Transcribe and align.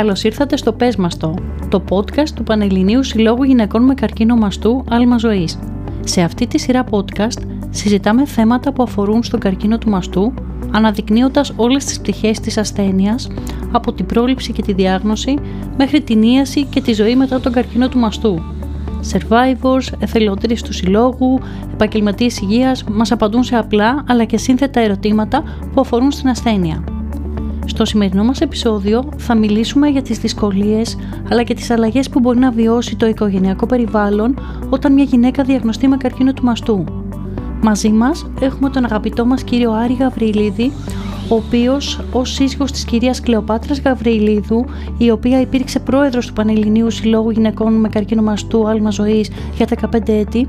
Καλώς 0.00 0.24
ήρθατε 0.24 0.56
στο 0.56 0.72
Πες 0.72 0.96
Μας 0.96 1.16
το, 1.16 1.34
το 1.68 1.84
podcast 1.88 2.28
του 2.34 2.42
Πανελληνίου 2.42 3.02
Συλλόγου 3.02 3.42
Γυναικών 3.42 3.84
με 3.84 3.94
Καρκίνο 3.94 4.36
Μαστού 4.36 4.84
Άλμα 4.90 5.18
Ζωής. 5.18 5.58
Σε 6.04 6.20
αυτή 6.20 6.46
τη 6.46 6.58
σειρά 6.58 6.84
podcast 6.90 7.42
συζητάμε 7.70 8.26
θέματα 8.26 8.72
που 8.72 8.82
αφορούν 8.82 9.22
στον 9.22 9.40
καρκίνο 9.40 9.78
του 9.78 9.90
μαστού, 9.90 10.32
αναδεικνύοντας 10.70 11.52
όλες 11.56 11.84
τις 11.84 12.00
πτυχές 12.00 12.40
της 12.40 12.58
ασθένειας, 12.58 13.28
από 13.72 13.92
την 13.92 14.06
πρόληψη 14.06 14.52
και 14.52 14.62
τη 14.62 14.72
διάγνωση, 14.72 15.38
μέχρι 15.76 16.00
την 16.00 16.22
ίαση 16.22 16.64
και 16.64 16.80
τη 16.80 16.92
ζωή 16.92 17.16
μετά 17.16 17.40
τον 17.40 17.52
καρκίνο 17.52 17.88
του 17.88 17.98
μαστού. 17.98 18.42
Survivors, 19.12 19.92
εθελοντές 19.98 20.62
του 20.62 20.72
συλλόγου, 20.72 21.38
επαγγελματίες 21.72 22.40
υγείας 22.40 22.84
μας 22.84 23.12
απαντούν 23.12 23.44
σε 23.44 23.56
απλά 23.56 24.04
αλλά 24.08 24.24
και 24.24 24.38
σύνθετα 24.38 24.80
ερωτήματα 24.80 25.42
που 25.74 25.80
αφορούν 25.80 26.10
στην 26.10 26.28
ασθένεια. 26.28 26.99
Στο 27.70 27.84
σημερινό 27.84 28.24
μας 28.24 28.40
επεισόδιο 28.40 29.08
θα 29.16 29.34
μιλήσουμε 29.34 29.88
για 29.88 30.02
τις 30.02 30.18
δυσκολίες 30.18 30.96
αλλά 31.30 31.42
και 31.42 31.54
τις 31.54 31.70
αλλαγές 31.70 32.08
που 32.08 32.20
μπορεί 32.20 32.38
να 32.38 32.50
βιώσει 32.50 32.96
το 32.96 33.06
οικογενειακό 33.06 33.66
περιβάλλον 33.66 34.38
όταν 34.70 34.92
μια 34.92 35.04
γυναίκα 35.04 35.42
διαγνωστεί 35.42 35.88
με 35.88 35.96
καρκίνο 35.96 36.32
του 36.32 36.44
μαστού. 36.44 36.84
Μαζί 37.62 37.88
μας 37.88 38.26
έχουμε 38.40 38.70
τον 38.70 38.84
αγαπητό 38.84 39.26
μας 39.26 39.42
κύριο 39.42 39.72
Άρη 39.72 39.94
Γαβριλίδη, 39.94 40.72
ο 41.30 41.34
οποίος 41.34 42.00
ως 42.12 42.32
σύζυγος 42.32 42.72
της 42.72 42.84
κυρίας 42.84 43.20
Κλεοπάτρας 43.20 43.80
Γαβριλίδου, 43.80 44.64
η 44.98 45.10
οποία 45.10 45.40
υπήρξε 45.40 45.78
πρόεδρος 45.78 46.26
του 46.26 46.32
Πανελληνίου 46.32 46.90
Συλλόγου 46.90 47.30
Γυναικών 47.30 47.72
με 47.72 47.88
Καρκίνο 47.88 48.22
Μαστού 48.22 48.68
Άλμα 48.68 48.90
Ζωής 48.90 49.30
για 49.54 49.66
15 49.66 50.08
έτη, 50.08 50.48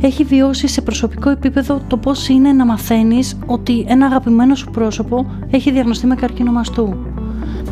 έχει 0.00 0.24
βιώσει 0.24 0.66
σε 0.68 0.80
προσωπικό 0.80 1.30
επίπεδο 1.30 1.80
το 1.88 1.96
πώς 1.96 2.28
είναι 2.28 2.52
να 2.52 2.64
μαθαίνεις 2.64 3.38
ότι 3.46 3.84
ένα 3.88 4.06
αγαπημένο 4.06 4.54
σου 4.54 4.70
πρόσωπο 4.70 5.26
έχει 5.50 5.70
διαγνωστεί 5.70 6.06
με 6.06 6.14
καρκίνο 6.14 6.52
μαστού. 6.52 6.96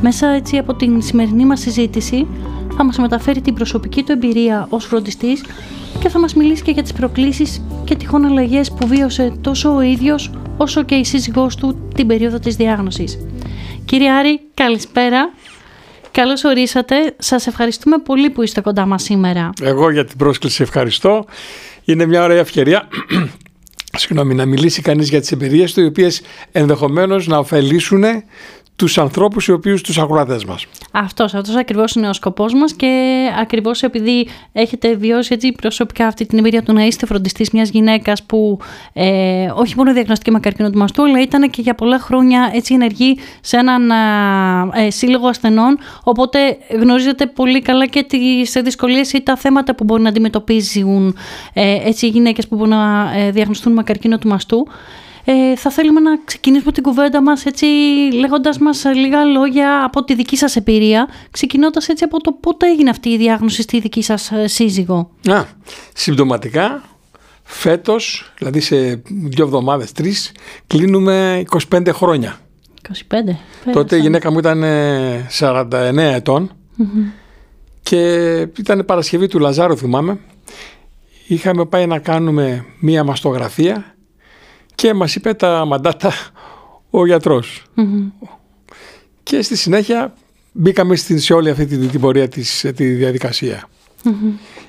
Μέσα 0.03 0.29
έτσι 0.29 0.57
από 0.57 0.75
την 0.75 1.03
σημερινή 1.03 1.45
μας 1.45 1.61
συζήτηση 1.61 2.27
θα 2.77 2.85
μας 2.85 2.99
μεταφέρει 2.99 3.41
την 3.41 3.55
προσωπική 3.55 4.03
του 4.03 4.13
εμπειρία 4.13 4.67
ως 4.71 4.85
φροντιστής 4.85 5.45
και 5.99 6.09
θα 6.09 6.19
μας 6.19 6.35
μιλήσει 6.35 6.63
και 6.63 6.71
για 6.71 6.83
τις 6.83 6.93
προκλήσεις 6.93 7.63
και 7.89 7.97
τυχόν 7.97 8.25
αλλαγές 8.25 8.71
που 8.71 8.87
βίωσε 8.87 9.33
τόσο 9.41 9.75
ο 9.75 9.81
ίδιος 9.81 10.31
όσο 10.57 10.83
και 10.83 10.95
η 10.95 11.05
σύζυγός 11.05 11.57
του 11.57 11.91
την 11.95 12.07
περίοδο 12.07 12.39
της 12.39 12.57
διάγνωσης. 12.57 13.19
Κύριε 13.85 14.11
Άρη, 14.11 14.41
καλησπέρα. 14.55 15.33
Καλώς 16.11 16.45
ορίσατε. 16.45 17.15
Σας 17.19 17.47
ευχαριστούμε 17.47 17.99
πολύ 17.99 18.31
που 18.31 18.43
είστε 18.43 18.61
κοντά 18.61 18.87
μας 18.87 19.03
σήμερα. 19.03 19.51
Εγώ 19.63 19.91
για 19.91 20.05
την 20.05 20.17
πρόσκληση 20.17 20.63
ευχαριστώ. 20.63 21.25
Είναι 21.85 22.07
μια 22.07 22.23
ωραία 22.23 22.39
ευκαιρία 22.39 22.89
συγγνώμη, 24.01 24.35
να 24.35 24.47
μιλήσει 24.47 24.83
κανείς 24.83 25.09
για 25.09 25.21
τις 25.21 25.33
εμπειρίες 25.33 25.73
του 25.73 25.81
οι 25.81 25.87
οποίες 25.87 26.21
ενδεχομένως 26.53 27.27
να 27.27 27.39
ωφελήσουν 27.39 28.05
τους 28.79 28.99
ανθρώπους 28.99 29.47
οι 29.47 29.53
οποίους 29.53 29.83
τους 29.83 29.99
ακροατές 29.99 30.45
μας. 30.45 30.67
Αυτός, 30.91 31.35
αυτός 31.35 31.57
ακριβώς 31.57 31.95
είναι 31.95 32.09
ο 32.09 32.13
σκοπός 32.13 32.55
μας 32.55 32.73
και 32.73 33.25
ακριβώς 33.41 33.83
επειδή 33.83 34.29
έχετε 34.53 34.95
βιώσει 34.95 35.35
έτσι 35.35 35.53
προσωπικά 35.53 36.07
αυτή 36.07 36.27
την 36.27 36.39
εμπειρία 36.39 36.63
του 36.63 36.73
να 36.73 36.85
είστε 36.85 37.07
φροντιστής 37.07 37.51
μιας 37.51 37.69
γυναίκας 37.69 38.23
που 38.23 38.59
ε, 38.93 39.51
όχι 39.55 39.77
μόνο 39.77 39.93
διαγνωστική 39.93 40.31
με 40.31 40.41
καρκίνο 40.41 40.71
του 40.71 40.79
μαστού 40.79 41.03
αλλά 41.03 41.21
ήταν 41.21 41.51
και 41.51 41.63
για 41.63 41.75
πολλά 41.75 41.99
χρόνια 41.99 42.51
έτσι 42.55 42.75
ενεργή 42.75 43.19
σε 43.41 43.57
έναν 43.57 43.91
ε, 44.75 44.91
σύλλογο 44.91 45.29
ασθενών 45.29 45.79
οπότε 46.03 46.39
γνωρίζετε 46.81 47.27
πολύ 47.27 47.63
καλά 47.63 47.87
και 47.87 48.03
τις 48.03 48.53
δυσκολίες 48.63 49.13
ή 49.13 49.23
τα 49.23 49.37
θέματα 49.37 49.75
που 49.75 49.85
μπορεί 49.85 50.03
να 50.03 50.09
αντιμετωπίζουν 50.09 51.17
ε, 51.53 51.89
έτσι 51.89 52.07
οι 52.07 52.09
γυναίκες 52.09 52.49
που 52.49 52.57
μπορούν 52.57 52.75
να 52.75 53.13
ε, 53.17 53.31
διαγνωστούν 53.31 53.73
με 53.73 53.83
καρκίνο 53.83 54.19
του 54.19 54.29
μαστού. 54.29 54.67
Ε, 55.31 55.57
θα 55.57 55.71
θέλουμε 55.71 56.01
να 56.01 56.19
ξεκινήσουμε 56.25 56.73
την 56.73 56.83
κουβέντα 56.83 57.23
μας 57.23 57.47
έτσι 57.47 57.67
λέγοντας 58.13 58.59
μας 58.59 58.85
λίγα 58.95 59.25
λόγια 59.25 59.85
από 59.85 60.05
τη 60.05 60.15
δική 60.15 60.37
σας 60.37 60.57
εμπειρία, 60.57 61.09
ξεκινώντας 61.31 61.89
έτσι 61.89 62.05
από 62.05 62.21
το 62.21 62.33
πότε 62.33 62.67
έγινε 62.67 62.91
αυτή 62.91 63.09
η 63.09 63.17
διάγνωση 63.17 63.63
στη 63.63 63.81
δική 63.81 64.03
σας 64.03 64.31
ε, 64.31 64.47
σύζυγο. 64.47 65.11
Α, 65.29 65.45
συμπτωματικά 65.95 66.83
φέτος, 67.43 68.33
δηλαδή 68.39 68.61
σε 68.61 68.77
δύο 69.07 69.45
εβδομάδες, 69.45 69.93
τρεις, 69.93 70.33
κλείνουμε 70.67 71.43
25 71.71 71.89
χρόνια. 71.93 72.39
25. 73.09 73.73
Τότε 73.73 73.97
η 73.97 74.01
γυναίκα 74.01 74.33
μου 74.33 74.39
ήταν 74.39 74.63
49 75.39 75.71
ε, 75.97 76.15
ετων 76.15 76.51
και 77.83 78.01
ήταν 78.59 78.85
Παρασκευή 78.85 79.27
του 79.27 79.39
Λαζάρου 79.39 79.77
θυμάμαι. 79.77 80.19
Είχαμε 81.27 81.65
πάει 81.65 81.87
να 81.87 81.99
κάνουμε 81.99 82.65
μία 82.81 83.05
μαστογραφία 83.05 83.97
και 84.79 84.95
μας 84.95 85.15
είπε 85.15 85.35
τα 85.35 85.65
μαντάτα 85.65 86.13
ο 86.91 87.07
γιατρος 87.07 87.63
Και 89.23 89.43
στη 89.43 89.57
συνέχεια 89.57 90.15
μπήκαμε 90.53 90.97
σε 90.97 91.35
όλη 91.35 91.51
αυτή 91.51 91.67
την, 91.67 91.91
την 91.91 92.01
πορεία 92.01 92.29
της, 92.29 92.67
τη 92.77 92.87
διαδικασία. 92.87 93.69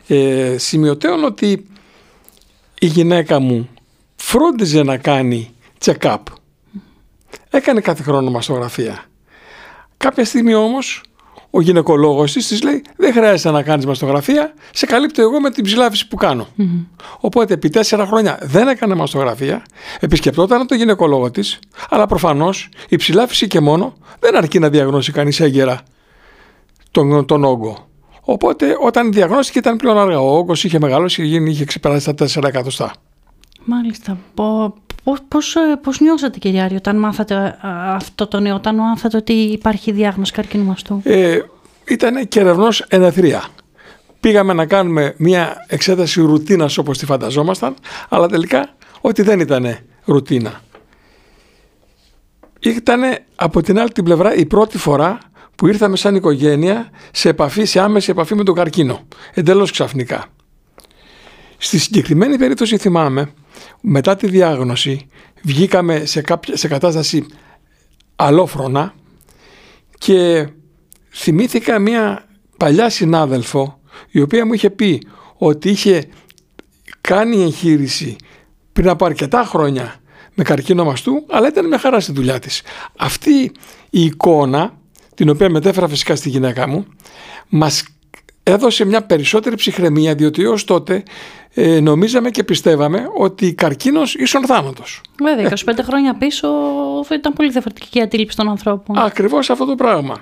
Ε, 0.07 0.55
σημειωτέων 0.57 1.23
ότι 1.23 1.67
η 2.79 2.85
γυναίκα 2.85 3.39
μου 3.39 3.69
φρόντιζε 4.15 4.83
να 4.83 4.97
κάνει 4.97 5.53
check-up. 5.85 6.17
Έκανε 7.49 7.81
κάθε 7.81 8.03
χρόνο 8.03 8.31
μαστογραφία. 8.31 9.05
Κάποια 9.97 10.25
στιγμή 10.25 10.53
όμως 10.53 11.03
ο 11.49 11.61
γυναικολόγος 11.61 12.31
της 12.31 12.47
της 12.47 12.63
λέει: 12.63 12.83
Δεν 12.97 13.13
χρειάζεται 13.13 13.51
να 13.51 13.63
κάνεις 13.63 13.85
μαστογραφία, 13.85 14.53
σε 14.73 14.85
καλύπτω 14.85 15.21
εγώ 15.21 15.39
με 15.39 15.49
την 15.49 15.63
ψηλάφιση 15.63 16.07
που 16.07 16.15
κανω 16.15 16.47
Οπότε 17.19 17.53
επί 17.53 17.69
τέσσερα 17.69 18.05
χρόνια 18.05 18.37
δεν 18.41 18.67
έκανε 18.67 18.95
μαστογραφία, 18.95 19.61
επισκεπτόταν 19.99 20.67
το 20.67 20.75
γυναικολόγο 20.75 21.31
της, 21.31 21.59
αλλά 21.89 22.05
προφανώς 22.05 22.69
η 22.89 22.95
ψηλάφιση 22.95 23.47
και 23.47 23.59
μόνο 23.59 23.93
δεν 24.19 24.35
αρκεί 24.35 24.59
να 24.59 24.69
διαγνώσει 24.69 25.11
κανείς 25.11 25.39
έγκαιρα 25.39 25.81
τον, 26.91 27.25
τον 27.25 27.43
όγκο. 27.43 27.87
Οπότε 28.21 28.77
όταν 28.81 29.11
διαγνώστηκε 29.13 29.59
ήταν 29.59 29.77
πλέον 29.77 29.97
αργά. 29.97 30.19
Ο 30.19 30.37
όγκος 30.37 30.63
είχε 30.63 30.79
μεγαλώσει 30.79 31.29
και 31.29 31.49
είχε 31.49 31.65
ξεπεράσει 31.65 32.13
τα 32.13 32.27
4 32.27 32.43
εκατοστά. 32.43 32.91
Μάλιστα. 33.71 34.17
Πώς, 34.33 35.19
πώς, 35.27 35.55
ε, 35.55 35.59
πώς 35.81 35.99
νιώσατε 35.99 36.39
κύριε 36.39 36.61
Άρη 36.61 36.75
όταν 36.75 36.99
μάθατε 36.99 37.35
ε, 37.35 37.67
αυτό 37.71 38.27
το 38.27 38.39
νέο, 38.39 38.55
όταν 38.55 38.75
μάθατε 38.75 39.17
ότι 39.17 39.33
υπάρχει 39.33 39.91
διάγνωση 39.91 40.31
καρκίνου 40.31 40.63
μαστού. 40.63 41.01
Ε, 41.03 41.39
ήταν 41.87 42.27
κεραυνός 42.27 42.81
εναθρία. 42.81 43.43
Πήγαμε 44.19 44.53
να 44.53 44.65
κάνουμε 44.65 45.13
μια 45.17 45.65
εξέταση 45.67 46.21
ρουτίνας 46.21 46.77
όπως 46.77 46.97
τη 46.97 47.05
φανταζόμασταν, 47.05 47.73
αλλά 48.09 48.27
τελικά 48.27 48.69
ότι 49.01 49.21
δεν 49.21 49.39
ήταν 49.39 49.77
ρουτίνα. 50.05 50.61
Ήταν 52.59 53.01
από 53.35 53.61
την 53.61 53.79
άλλη 53.79 53.91
την 53.91 54.03
πλευρά 54.03 54.35
η 54.35 54.45
πρώτη 54.45 54.77
φορά 54.77 55.17
που 55.55 55.67
ήρθαμε 55.67 55.95
σαν 55.95 56.15
οικογένεια 56.15 56.89
σε 57.11 57.29
επαφή, 57.29 57.65
σε 57.65 57.79
άμεση 57.79 58.11
επαφή 58.11 58.35
με 58.35 58.43
τον 58.43 58.55
καρκίνο. 58.55 58.99
Εντελώς 59.33 59.71
ξαφνικά. 59.71 60.25
Στη 61.61 61.77
συγκεκριμένη 61.77 62.37
περίπτωση 62.37 62.77
θυμάμαι 62.77 63.33
μετά 63.81 64.15
τη 64.15 64.27
διάγνωση 64.27 65.07
βγήκαμε 65.41 66.05
σε, 66.05 66.21
κάποια, 66.21 66.57
σε 66.57 66.67
κατάσταση 66.67 67.25
αλόφρονα 68.15 68.93
και 69.97 70.47
θυμήθηκα 71.09 71.79
μια 71.79 72.27
παλιά 72.57 72.89
συνάδελφο 72.89 73.79
η 74.11 74.21
οποία 74.21 74.45
μου 74.45 74.53
είχε 74.53 74.69
πει 74.69 75.07
ότι 75.37 75.69
είχε 75.69 76.09
κάνει 77.01 77.41
εγχείρηση 77.41 78.15
πριν 78.73 78.89
από 78.89 79.05
αρκετά 79.05 79.43
χρόνια 79.43 79.95
με 80.33 80.43
καρκίνο 80.43 80.83
μαστού, 80.83 81.25
αλλά 81.29 81.47
ήταν 81.47 81.67
με 81.67 81.77
χαρά 81.77 81.99
στη 81.99 82.11
δουλειά 82.11 82.39
της. 82.39 82.61
Αυτή 82.97 83.51
η 83.89 84.03
εικόνα, 84.03 84.77
την 85.15 85.29
οποία 85.29 85.49
μετέφερα 85.49 85.87
φυσικά 85.87 86.15
στη 86.15 86.29
γυναίκα 86.29 86.67
μου, 86.67 86.85
μας 87.49 87.83
έδωσε 88.43 88.85
μια 88.85 89.03
περισσότερη 89.03 89.55
ψυχραιμία, 89.55 90.15
διότι 90.15 90.45
ως 90.45 90.63
τότε 90.63 91.03
ε, 91.53 91.79
νομίζαμε 91.79 92.29
και 92.29 92.43
πιστεύαμε 92.43 93.05
ότι 93.17 93.53
καρκίνος 93.53 94.15
ίσον 94.15 94.45
θάνατος. 94.45 95.01
Βέβαια, 95.23 95.49
25 95.49 95.79
χρόνια 95.83 96.17
πίσω 96.17 96.47
ήταν 97.11 97.33
πολύ 97.33 97.49
διαφορετική 97.49 97.97
η 97.97 98.01
αντίληψη 98.01 98.37
των 98.37 98.49
ανθρώπων. 98.49 98.97
Ακριβώς 98.97 99.49
αυτό 99.49 99.65
το 99.65 99.75
πράγμα. 99.75 100.15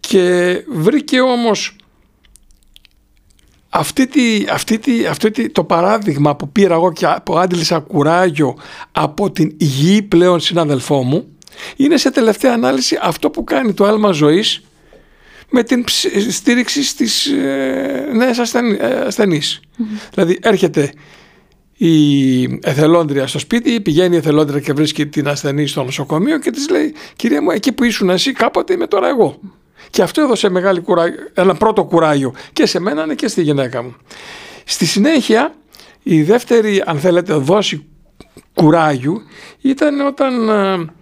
Και 0.00 0.54
βρήκε 0.68 1.20
όμως 1.20 1.76
αυτή 3.68 4.06
τη, 4.06 4.44
αυτή 4.50 4.78
τη, 4.78 5.06
αυτή 5.06 5.50
το 5.50 5.64
παράδειγμα 5.64 6.36
που 6.36 6.48
πήρα 6.48 6.74
εγώ 6.74 6.92
και 6.92 7.06
που 7.24 7.38
άντλησα 7.38 7.78
κουράγιο 7.78 8.56
από 8.92 9.30
την 9.30 9.54
υγιή 9.58 10.02
πλέον 10.02 10.40
συναδελφό 10.40 11.02
μου 11.02 11.26
είναι 11.76 11.96
σε 11.96 12.10
τελευταία 12.10 12.52
ανάλυση 12.52 12.98
αυτό 13.02 13.30
που 13.30 13.44
κάνει 13.44 13.74
το 13.74 13.84
άλμα 13.84 14.10
ζωής 14.10 14.62
με 15.50 15.62
την 15.62 15.84
στήριξη 16.30 16.82
στις 16.82 17.26
ε, 17.26 18.08
νέες 18.12 18.38
ασθενείς. 19.06 19.60
Δηλαδή 20.10 20.38
έρχεται 20.42 20.92
η 21.76 22.42
εθελόντρια 22.62 23.26
στο 23.26 23.38
σπίτι, 23.38 23.80
πηγαίνει 23.80 24.14
η 24.14 24.18
εθελόντρια 24.18 24.60
και 24.60 24.72
βρίσκει 24.72 25.06
την 25.06 25.28
ασθενή 25.28 25.66
στο 25.66 25.84
νοσοκομείο 25.84 26.38
και 26.38 26.50
της 26.50 26.68
λέει 26.68 26.94
«Κυρία 27.16 27.42
μου, 27.42 27.50
εκεί 27.50 27.72
που 27.72 27.84
ήσουν 27.84 28.10
εσύ 28.10 28.32
κάποτε 28.32 28.72
είμαι 28.72 28.86
τώρα 28.86 29.08
εγώ». 29.08 29.40
Και 29.90 30.02
αυτό 30.02 30.20
έδωσε 30.20 30.48
μεγάλη 30.48 30.80
κουράγιο, 30.80 31.18
ένα 31.34 31.54
πρώτο 31.54 31.84
κουράγιο 31.84 32.34
και 32.52 32.66
σε 32.66 32.80
μένα 32.80 33.14
και 33.14 33.28
στη 33.28 33.42
γυναίκα 33.42 33.82
μου. 33.82 33.96
Στη 34.64 34.86
συνέχεια 34.86 35.54
η 36.02 36.22
δεύτερη 36.22 36.82
αν 36.86 36.98
θέλετε 36.98 37.34
δόση 37.34 37.86
κουράγιου 38.54 39.22
ήταν 39.60 40.00
όταν 40.00 40.48
ε, 40.48 40.92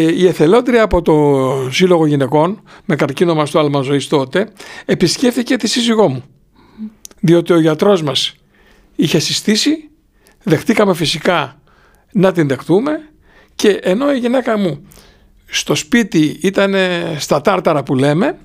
η 0.00 0.26
εθελόντρια 0.26 0.82
από 0.82 1.02
το 1.02 1.68
Σύλλογο 1.70 2.06
Γυναικών 2.06 2.62
με 2.84 2.96
καρκίνο 2.96 3.34
μαστού 3.34 3.58
άλμα 3.58 3.80
ζωής 3.80 4.08
τότε 4.08 4.52
επισκέφθηκε 4.84 5.56
τη 5.56 5.68
σύζυγό 5.68 6.08
μου. 6.08 6.24
Διότι 7.20 7.52
ο 7.52 7.60
γιατρός 7.60 8.02
μας 8.02 8.34
είχε 8.96 9.18
συστήσει, 9.18 9.90
δεχτήκαμε 10.42 10.94
φυσικά 10.94 11.60
να 12.12 12.32
την 12.32 12.48
δεχτούμε 12.48 13.08
και 13.54 13.68
ενώ 13.68 14.12
η 14.12 14.18
γυναίκα 14.18 14.58
μου 14.58 14.86
στο 15.46 15.74
σπίτι 15.74 16.38
ήταν 16.42 16.74
στα 17.18 17.40
τάρταρα 17.40 17.82
που 17.82 17.94
λέμε, 17.94 18.38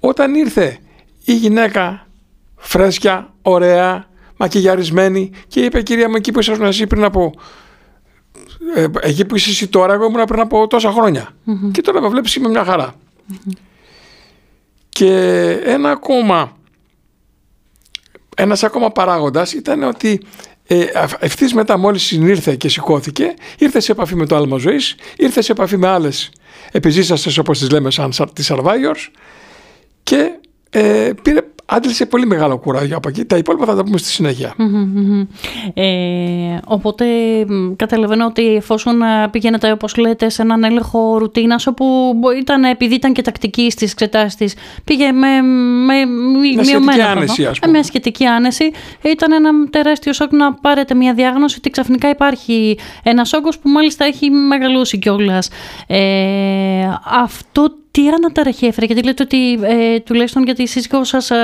όταν 0.00 0.34
ήρθε 0.34 0.78
η 1.24 1.34
γυναίκα 1.34 2.06
φρέσκια, 2.56 3.34
ωραία, 3.42 4.08
μακιγιαρισμένη 4.36 5.30
και 5.48 5.60
είπε 5.60 5.82
κυρία 5.82 6.08
μου 6.08 6.16
εκεί 6.16 6.32
που 6.32 6.38
ήσασταν 6.38 6.66
εσύ 6.66 6.86
πριν 6.86 7.04
από 7.04 7.32
ε, 7.34 7.40
εκεί 9.00 9.24
που 9.24 9.36
είσαι 9.36 9.50
εσύ 9.50 9.68
τώρα 9.68 9.92
εγώ 9.92 10.04
ήμουν 10.04 10.24
πριν 10.24 10.40
από 10.40 10.66
τόσα 10.66 10.94
και 11.72 11.80
τώρα 11.80 12.00
με 12.00 12.08
βλέπεις 12.08 12.34
είμαι 12.34 12.48
μια 12.48 12.64
χαρα 12.64 12.94
και 14.88 15.14
ένα 15.64 15.90
ακόμα 15.90 16.56
ένας 18.36 18.62
ακόμα 18.62 18.90
παράγοντας 18.90 19.52
ήταν 19.52 19.82
ότι 19.82 20.22
ε, 20.66 20.84
ευθύς 21.18 21.54
μετά 21.54 21.76
μόλις 21.78 22.02
συνήρθε 22.02 22.56
και 22.56 22.68
σηκώθηκε 22.68 23.34
ήρθε 23.58 23.80
σε 23.80 23.92
επαφή 23.92 24.14
με 24.14 24.26
το 24.26 24.36
άλμα 24.36 24.56
ζωής 24.56 24.94
ήρθε 25.16 25.42
σε 25.42 25.52
επαφή 25.52 25.76
με 25.76 25.88
άλλες 25.88 26.30
επιζήσαστες 26.72 27.38
όπως 27.38 27.58
τις 27.58 27.70
λέμε 27.70 27.90
σαν 27.90 28.12
τις 28.32 28.52
survivors 28.52 29.10
και 30.02 30.38
ε, 30.70 31.10
πήρε 31.22 31.40
άντλησε 31.66 32.06
πολύ 32.06 32.26
μεγάλο 32.26 32.58
κουράγιο 32.58 32.96
από 32.96 33.08
εκεί. 33.08 33.24
Τα 33.24 33.36
υπόλοιπα 33.36 33.64
θα 33.64 33.74
τα 33.74 33.84
πούμε 33.84 33.98
στη 33.98 34.08
συνέχεια. 34.08 34.54
Ε, 35.74 35.84
οπότε 36.66 37.04
καταλαβαίνω 37.76 38.26
ότι 38.26 38.54
εφόσον 38.54 39.02
ε, 39.02 39.28
πήγαινετε 39.30 39.72
όπως 39.72 39.96
λέτε 39.96 40.28
σε 40.28 40.42
έναν 40.42 40.64
έλεγχο 40.64 41.18
ρουτίνας 41.18 41.66
όπου 41.66 42.14
ήταν, 42.38 42.64
επειδή 42.64 42.94
ήταν 42.94 43.12
και 43.12 43.22
τακτική 43.22 43.70
στις 43.70 43.92
εξετάσεις 43.92 44.34
της 44.34 44.54
πήγε 44.84 45.12
με, 45.12 45.40
με, 45.40 46.04
με 46.56 46.64
σχετική 46.64 47.00
άνεση 47.00 47.46
ας 47.46 47.58
πούμε. 47.58 47.76
Με 47.76 47.82
σχετική 47.82 48.24
άνεση 48.24 48.70
ήταν 49.02 49.32
ένα 49.32 49.68
τεράστιο 49.70 50.12
σοκ 50.12 50.32
να 50.32 50.54
πάρετε 50.54 50.94
μια 50.94 51.14
διάγνωση 51.14 51.56
ότι 51.58 51.70
ξαφνικά 51.70 52.08
υπάρχει 52.08 52.78
ένας 53.02 53.32
όγκος 53.32 53.58
που 53.58 53.68
μάλιστα 53.68 54.04
έχει 54.04 54.30
μεγαλώσει 54.30 54.98
κιόλας. 54.98 55.48
Ε, 55.86 56.88
αυτό 57.22 57.83
τι 57.94 58.08
αναταραχή 58.08 58.66
έφερε, 58.66 58.86
γιατί 58.86 59.02
λέτε 59.04 59.22
ότι 59.22 59.52
ε, 59.52 60.00
τουλάχιστον 60.00 60.44
για 60.44 60.54
τη 60.54 60.66
σύζυγό 60.66 61.04
σας 61.04 61.30
ε, 61.30 61.36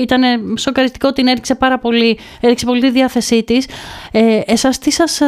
ήταν 0.00 0.22
σοκαριστικό 0.58 1.08
ότι 1.08 1.22
έριξε 1.26 1.54
πάρα 1.54 1.78
πολύ, 1.78 2.18
έριξε 2.40 2.66
πολύ 2.66 2.80
τη 2.80 2.90
διάθεσή 2.90 3.42
της. 3.42 3.66
Ε, 4.10 4.40
Εσάς 4.46 4.78
τι 4.78 4.90
σας 4.90 5.20
ε, 5.20 5.26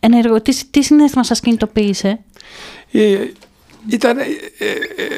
ενεργο, 0.00 0.40
τι, 0.40 0.64
τι 0.70 0.82
συνέστημα 0.82 1.24
σας 1.24 1.40
κινητοποίησε; 1.40 2.20
Ε, 2.92 3.18
ήταν, 3.88 4.18
ε, 4.18 4.22
ε, 4.22 4.24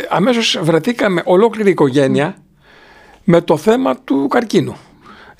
αμέσως 0.08 0.58
βρεθήκαμε 0.62 1.22
ολόκληρη 1.24 1.70
οικογένεια 1.70 2.36
με 3.24 3.40
το 3.40 3.56
θέμα 3.56 3.96
του 3.96 4.28
καρκίνου. 4.28 4.76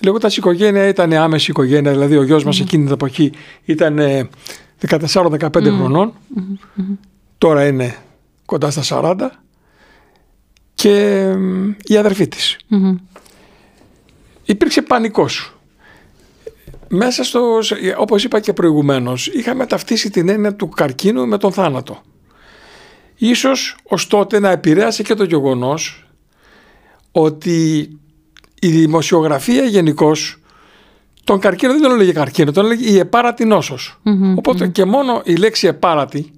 Λέγοντας 0.04 0.32
η 0.32 0.36
οικογένεια 0.38 0.88
ήταν 0.88 1.12
άμεση 1.12 1.50
οικογένεια, 1.50 1.90
δηλαδή 1.90 2.16
ο 2.16 2.22
γιος 2.22 2.44
μας 2.44 2.60
εκείνη 2.60 2.84
την 2.84 2.92
εποχή 2.92 3.32
ήταν 3.64 4.00
14-15 4.88 5.48
χρονων 5.52 6.12
τώρα 7.38 7.66
είναι 7.66 7.96
κοντά 8.46 8.70
στα 8.70 8.82
40 9.16 9.28
και 10.74 11.22
η 11.84 11.96
αδερφή 11.96 12.28
της. 12.28 12.56
Υπήρξε 14.44 14.82
πανικός. 14.82 15.56
Μέσα 16.88 17.24
στο, 17.24 17.58
όπως 17.98 18.24
είπα 18.24 18.40
και 18.40 18.52
προηγουμένως, 18.52 19.26
είχαμε 19.26 19.66
ταυτίσει 19.66 20.10
την 20.10 20.28
έννοια 20.28 20.54
του 20.54 20.68
καρκίνου 20.68 21.26
με 21.26 21.38
τον 21.38 21.52
θάνατο. 21.52 22.00
Ίσως 23.16 23.76
ως 23.84 24.06
τότε 24.06 24.38
να 24.38 24.50
επηρέασε 24.50 25.02
και 25.02 25.14
το 25.14 25.24
γεγονός 25.24 26.08
ότι 27.12 27.88
η 28.60 28.68
δημοσιογραφία 28.68 29.64
γενικώς 29.64 30.38
τον 31.24 31.38
καρκίνο 31.38 31.72
δεν 31.72 31.82
τον 31.82 31.92
έλεγε 31.92 32.12
καρκίνο, 32.12 32.52
τον 32.52 32.64
έλεγε 32.64 32.90
η 32.90 32.98
επάρατη 32.98 33.44
οποτε 34.36 34.68
και 34.68 34.84
μόνο 34.84 35.22
η 35.24 35.34
λέξη 35.34 35.66
επάρατη 35.66 36.32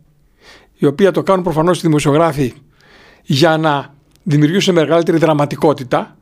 η 0.76 0.86
οποία 0.86 1.10
το 1.10 1.22
κάνουν 1.22 1.44
προφανώς 1.44 1.78
οι 1.78 1.80
δημοσιογράφοι 1.80 2.52
για 3.22 3.56
να 3.56 3.94
δημιουργήσουν 4.22 4.74
μεγαλύτερη 4.74 5.18
δραματικότητα, 5.18 6.16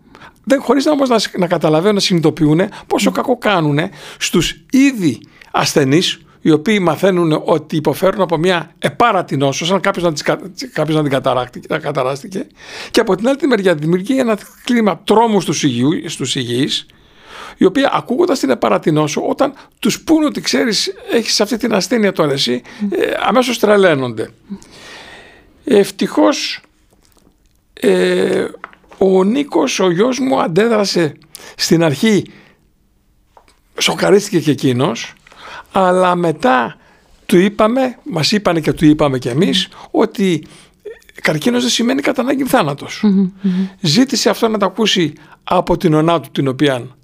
δεν 0.44 0.60
χωρίς 0.60 0.84
να 0.84 0.92
όμως 0.92 1.08
να, 1.08 1.16
να 1.38 1.46
καταλαβαίνουν, 1.46 1.94
να 1.94 2.00
συνειδητοποιούν 2.00 2.60
πόσο 2.86 3.10
κακό 3.10 3.38
κάνουν 3.38 3.78
στους 4.18 4.64
ήδη 4.70 5.20
ασθενείς 5.52 6.18
οι 6.40 6.50
οποίοι 6.50 6.78
μαθαίνουν 6.82 7.42
ότι 7.44 7.76
υποφέρουν 7.76 8.20
από 8.20 8.36
μια 8.36 8.70
επάρατη 8.78 9.36
νόσος, 9.36 9.68
σαν 9.68 9.80
κάποιος 9.80 10.04
να, 10.04 10.12
τις, 10.12 10.22
κάποιος 10.72 10.96
να 10.96 11.02
την 11.02 11.10
καταράστηκε 11.80 12.46
και 12.90 13.00
από 13.00 13.14
την 13.14 13.28
άλλη 13.28 13.36
τη 13.36 13.46
μεριά 13.46 13.74
δημιουργεί 13.74 14.18
ένα 14.18 14.38
κλίμα 14.64 15.00
τρόμου 15.04 15.40
στους, 15.40 15.62
υγιού, 15.62 15.90
στους 16.06 16.34
υγιείς 16.34 16.86
οι 17.56 17.64
οποίοι 17.64 17.84
ακούγοντας 17.90 18.38
την 18.38 18.50
επαρατηνόσο 18.50 19.28
όταν 19.28 19.54
τους 19.78 20.00
πούνε 20.00 20.26
ότι 20.26 20.40
ξέρεις 20.40 20.92
έχεις 21.12 21.40
αυτή 21.40 21.56
την 21.56 21.74
ασθένεια 21.74 22.12
τώρα 22.12 22.32
εσύ 22.32 22.62
ε, 22.90 23.12
αμέσως 23.26 23.58
τρελαίνονται. 23.58 24.30
Ευτυχώς 25.64 26.60
ε, 27.72 28.44
ο 28.98 29.24
Νίκος 29.24 29.80
ο 29.80 29.90
γιος 29.90 30.18
μου 30.18 30.40
αντέδρασε 30.40 31.16
στην 31.56 31.82
αρχή 31.82 32.24
σοκαρίστηκε 33.78 34.40
και 34.40 34.50
εκείνος 34.50 35.12
αλλά 35.72 36.14
μετά 36.14 36.76
του 37.26 37.36
είπαμε, 37.36 37.98
μας 38.02 38.32
είπανε 38.32 38.60
και 38.60 38.72
του 38.72 38.84
είπαμε 38.84 39.18
και 39.18 39.30
εμείς 39.30 39.68
ότι 39.90 40.46
καρκίνος 41.22 41.62
δεν 41.62 41.70
σημαίνει 41.70 42.02
κατά 42.02 42.22
ανάγκη 42.22 42.44
Ζήτησε 43.80 44.30
αυτό 44.30 44.48
να 44.48 44.58
το 44.58 44.66
ακούσει 44.66 45.12
από 45.44 45.76
την 45.76 45.94
ονά 45.94 46.20
του 46.20 46.28
την 46.32 46.48
οποία 46.48 46.96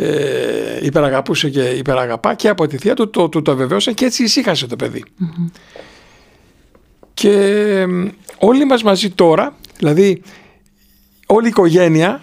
ε, 0.00 0.78
υπεραγαπούσε 0.82 1.50
και 1.50 1.60
υπεραγαπά 1.60 2.34
και 2.34 2.48
από 2.48 2.66
τη 2.66 2.76
θεία 2.76 2.94
του 2.94 3.10
το, 3.10 3.28
το, 3.28 3.42
το 3.42 3.56
βεβαίωσαν 3.56 3.94
και 3.94 4.04
έτσι 4.04 4.22
ησύχασε 4.22 4.66
το 4.66 4.76
παιδί. 4.76 5.04
Και 7.14 7.86
όλοι 8.38 8.64
μας 8.64 8.82
μαζί 8.82 9.10
τώρα, 9.10 9.56
δηλαδή 9.76 10.22
όλη 11.26 11.46
η 11.46 11.48
οικογένεια 11.48 12.22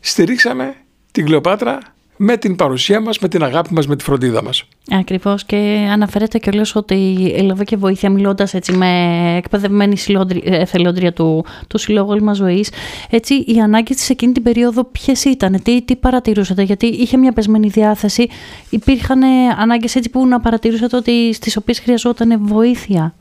στηρίξαμε 0.00 0.74
την 1.12 1.24
Κλεοπάτρα 1.24 1.93
με 2.16 2.36
την 2.36 2.56
παρουσία 2.56 3.00
μας, 3.00 3.18
με 3.18 3.28
την 3.28 3.42
αγάπη 3.42 3.74
μας, 3.74 3.86
με 3.86 3.96
τη 3.96 4.04
φροντίδα 4.04 4.42
μας. 4.42 4.64
Ακριβώς 4.90 5.44
και 5.44 5.88
αναφέρεται 5.92 6.38
και 6.38 6.50
λέω 6.50 6.64
ότι 6.74 7.32
έλαβε 7.36 7.64
και 7.64 7.76
βοήθεια 7.76 8.10
μιλώντας 8.10 8.54
έτσι 8.54 8.72
με 8.72 9.34
εκπαιδευμένη 9.36 9.96
εθελόντρια 10.44 11.12
του, 11.12 11.44
του 11.68 11.78
Συλλόγου 11.78 12.10
Όλμα 12.10 12.32
Ζωής. 12.32 12.70
Έτσι 13.10 13.34
οι 13.34 13.60
ανάγκες 13.60 13.96
της 13.96 14.10
εκείνη 14.10 14.32
την 14.32 14.42
περίοδο 14.42 14.84
ποιες 14.84 15.24
ήταν, 15.24 15.62
τι, 15.62 15.82
τι 15.82 15.96
παρατηρούσατε, 15.96 16.62
γιατί 16.62 16.86
είχε 16.86 17.16
μια 17.16 17.32
πεσμένη 17.32 17.68
διάθεση, 17.68 18.28
υπήρχαν 18.70 19.22
ανάγκες 19.58 19.94
έτσι 19.94 20.10
που 20.10 20.26
να 20.26 20.40
παρατηρούσατε 20.40 20.96
ότι 20.96 21.32
στις 21.32 21.56
οποίες 21.56 21.78
χρειαζόταν 21.78 22.46
βοήθεια; 22.46 23.14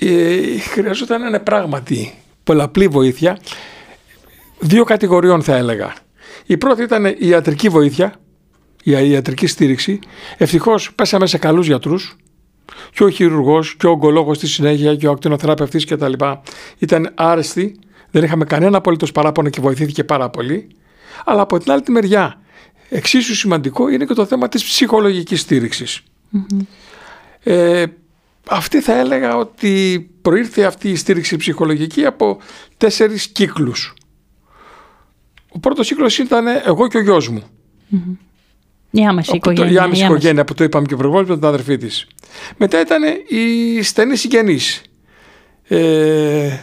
Ε, 0.00 0.58
χρειαζόταν 0.58 1.42
πράγματι 1.42 2.12
πολλαπλή 2.44 2.88
βοήθεια, 2.88 3.38
δύο 4.58 4.84
κατηγοριών 4.84 5.42
θα 5.42 5.56
έλεγα. 5.56 5.92
Η 6.46 6.56
πρώτη 6.56 6.82
ήταν 6.82 7.04
η 7.04 7.16
ιατρική 7.18 7.68
βοήθεια, 7.68 8.14
η 8.82 9.10
ιατρική 9.10 9.46
στήριξη. 9.46 9.98
Ευτυχώς 10.36 10.94
πέσαμε 10.94 11.26
σε 11.26 11.38
καλούς 11.38 11.66
γιατρούς. 11.66 12.16
Και 12.90 13.04
ο 13.04 13.08
χειρουργός 13.10 13.76
και 13.76 13.86
ο 13.86 13.90
ογκολόγος 13.90 14.36
στη 14.36 14.46
συνέχεια 14.46 14.94
και 14.94 15.06
ο 15.06 15.10
ακτινοθεραπευτής 15.10 15.84
κτλ. 15.84 16.12
Ήταν 16.78 17.12
άρεστοι. 17.14 17.78
Δεν 18.10 18.22
είχαμε 18.22 18.44
κανένα 18.44 18.76
απολύτως 18.76 19.12
παράπονο 19.12 19.48
και 19.48 19.60
βοηθήθηκε 19.60 20.04
πάρα 20.04 20.30
πολύ. 20.30 20.68
Αλλά 21.24 21.40
από 21.40 21.58
την 21.58 21.72
άλλη 21.72 21.82
τη 21.82 21.90
μεριά, 21.90 22.40
εξίσου 22.88 23.34
σημαντικό 23.34 23.88
είναι 23.88 24.04
και 24.04 24.14
το 24.14 24.24
θέμα 24.26 24.48
της 24.48 24.64
ψυχολογικής 24.64 25.46
Ε, 27.42 27.84
αυτή 28.48 28.80
θα 28.80 28.98
έλεγα 28.98 29.36
ότι 29.36 30.06
προήρθε 30.22 30.62
αυτή 30.62 30.90
η 30.90 30.96
στήριξη 30.96 31.36
ψυχολογική 31.36 32.04
από 32.04 32.38
τέσσερις 32.76 33.26
κύκλους. 33.26 33.94
Ο 35.52 35.58
πρώτος 35.58 35.88
κύκλος 35.88 36.18
ήταν 36.18 36.46
εγώ 36.64 36.88
και 36.88 36.98
ο 36.98 37.00
γιος 37.00 37.28
μου. 37.28 37.42
Η 38.90 39.04
άμεση 39.06 39.36
οικογένεια. 39.36 39.72
Η 39.72 39.78
άμεση 39.78 40.04
οικογένεια 40.04 40.44
που 40.44 40.54
το 40.54 40.64
είπαμε 40.64 40.86
και 40.86 40.96
προηγουμένως 40.96 41.28
με 41.28 41.36
την 41.36 41.46
αδερφή 41.46 41.76
της. 41.76 42.06
Μετά 42.56 42.80
ήταν 42.80 43.02
οι 43.28 43.82
στενοί 43.82 44.16
συγγενείς. 44.16 44.82
Ε, 45.68 46.58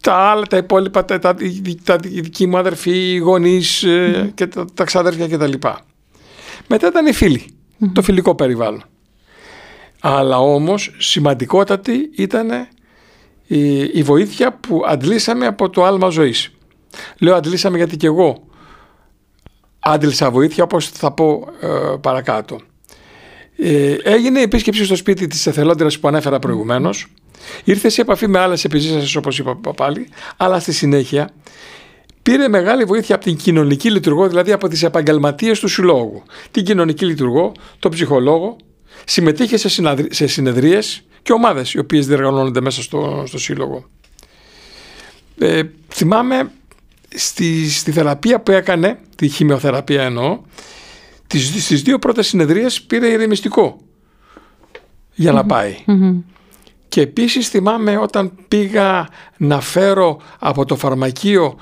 τα 0.00 0.14
άλλα, 0.14 0.46
τα 0.46 0.56
υπόλοιπα, 0.56 1.04
τα, 1.04 1.18
τα, 1.18 1.34
τα, 1.84 1.96
δική 1.96 2.46
μου 2.46 2.58
αδερφή, 2.58 3.12
οι 3.12 3.16
γονείς 3.16 3.82
ε, 3.82 4.32
και 4.34 4.46
τα, 4.46 4.64
τα 4.74 4.84
ξαδέρφια 4.84 5.28
κτλ. 5.28 5.52
Μετά 6.66 6.86
ήταν 6.86 7.06
οι 7.06 7.12
φιλοι 7.12 7.46
το 7.92 8.02
φιλικό 8.02 8.34
περιβάλλον. 8.34 8.84
Αλλά 10.00 10.38
όμως 10.38 10.94
σημαντικότατη 10.98 12.10
ήταν 12.16 12.50
η, 13.46 13.82
η 13.82 14.02
βοήθεια 14.02 14.52
που 14.52 14.82
αντλήσαμε 14.86 15.46
από 15.46 15.70
το 15.70 15.84
άλμα 15.84 16.08
ζωής. 16.08 16.50
Λέω 17.18 17.34
αντλήσαμε 17.34 17.76
γιατί 17.76 17.96
και 17.96 18.06
εγώ 18.06 18.46
άντλησα 19.78 20.30
βοήθεια 20.30 20.64
όπως 20.64 20.88
θα 20.88 21.12
πω 21.12 21.48
ε, 21.60 21.68
παρακάτω. 22.00 22.60
Ε, 23.56 23.96
έγινε 24.02 24.40
επίσκεψη 24.40 24.84
στο 24.84 24.96
σπίτι 24.96 25.26
της 25.26 25.46
εθελόντρας 25.46 25.98
που 25.98 26.08
ανέφερα 26.08 26.38
προηγουμένως 26.38 27.06
Ήρθε 27.64 27.88
σε 27.88 28.00
επαφή 28.00 28.28
με 28.28 28.38
άλλες 28.38 28.64
επιζήσεις 28.64 29.16
όπως 29.16 29.38
είπα 29.38 29.56
πάλι, 29.76 30.08
αλλά 30.36 30.60
στη 30.60 30.72
συνέχεια 30.72 31.30
πήρε 32.22 32.48
μεγάλη 32.48 32.84
βοήθεια 32.84 33.14
από 33.14 33.24
την 33.24 33.36
κοινωνική 33.36 33.90
λειτουργό, 33.90 34.28
δηλαδή 34.28 34.52
από 34.52 34.68
τις 34.68 34.82
επαγγελματίες 34.82 35.60
του 35.60 35.68
συλλόγου. 35.68 36.22
Την 36.50 36.64
κοινωνική 36.64 37.04
λειτουργό, 37.04 37.52
τον 37.78 37.90
ψυχολόγο, 37.90 38.56
συμμετείχε 39.04 39.56
σε 40.10 40.26
συνεδρίες 40.26 41.02
και 41.22 41.32
ομάδες 41.32 41.72
οι 41.72 41.78
οποίες 41.78 42.06
διεργανώνονται 42.06 42.60
μέσα 42.60 42.82
στο, 42.82 43.24
στο 43.26 43.38
σύλλογο. 43.38 43.84
Ε, 45.38 45.62
θυμάμαι 45.88 46.50
στη, 47.14 47.70
στη 47.70 47.92
θεραπεία 47.92 48.40
που 48.40 48.50
έκανε, 48.50 48.98
τη 49.16 49.28
χημειοθεραπεία 49.28 50.02
εννοώ, 50.02 50.40
τις, 51.26 51.64
στις 51.64 51.82
δύο 51.82 51.98
πρώτες 51.98 52.26
συνεδρίες 52.26 52.82
πήρε 52.82 53.06
ηρεμιστικό 53.06 53.80
για 55.14 55.32
να 55.32 55.44
παει 55.44 55.74
Και 56.88 57.00
επίσης 57.00 57.48
θυμάμαι 57.48 57.96
όταν 57.96 58.32
πήγα 58.48 59.08
να 59.36 59.60
φέρω 59.60 60.20
από 60.38 60.64
το 60.64 60.76
φαρμακείο 60.76 61.58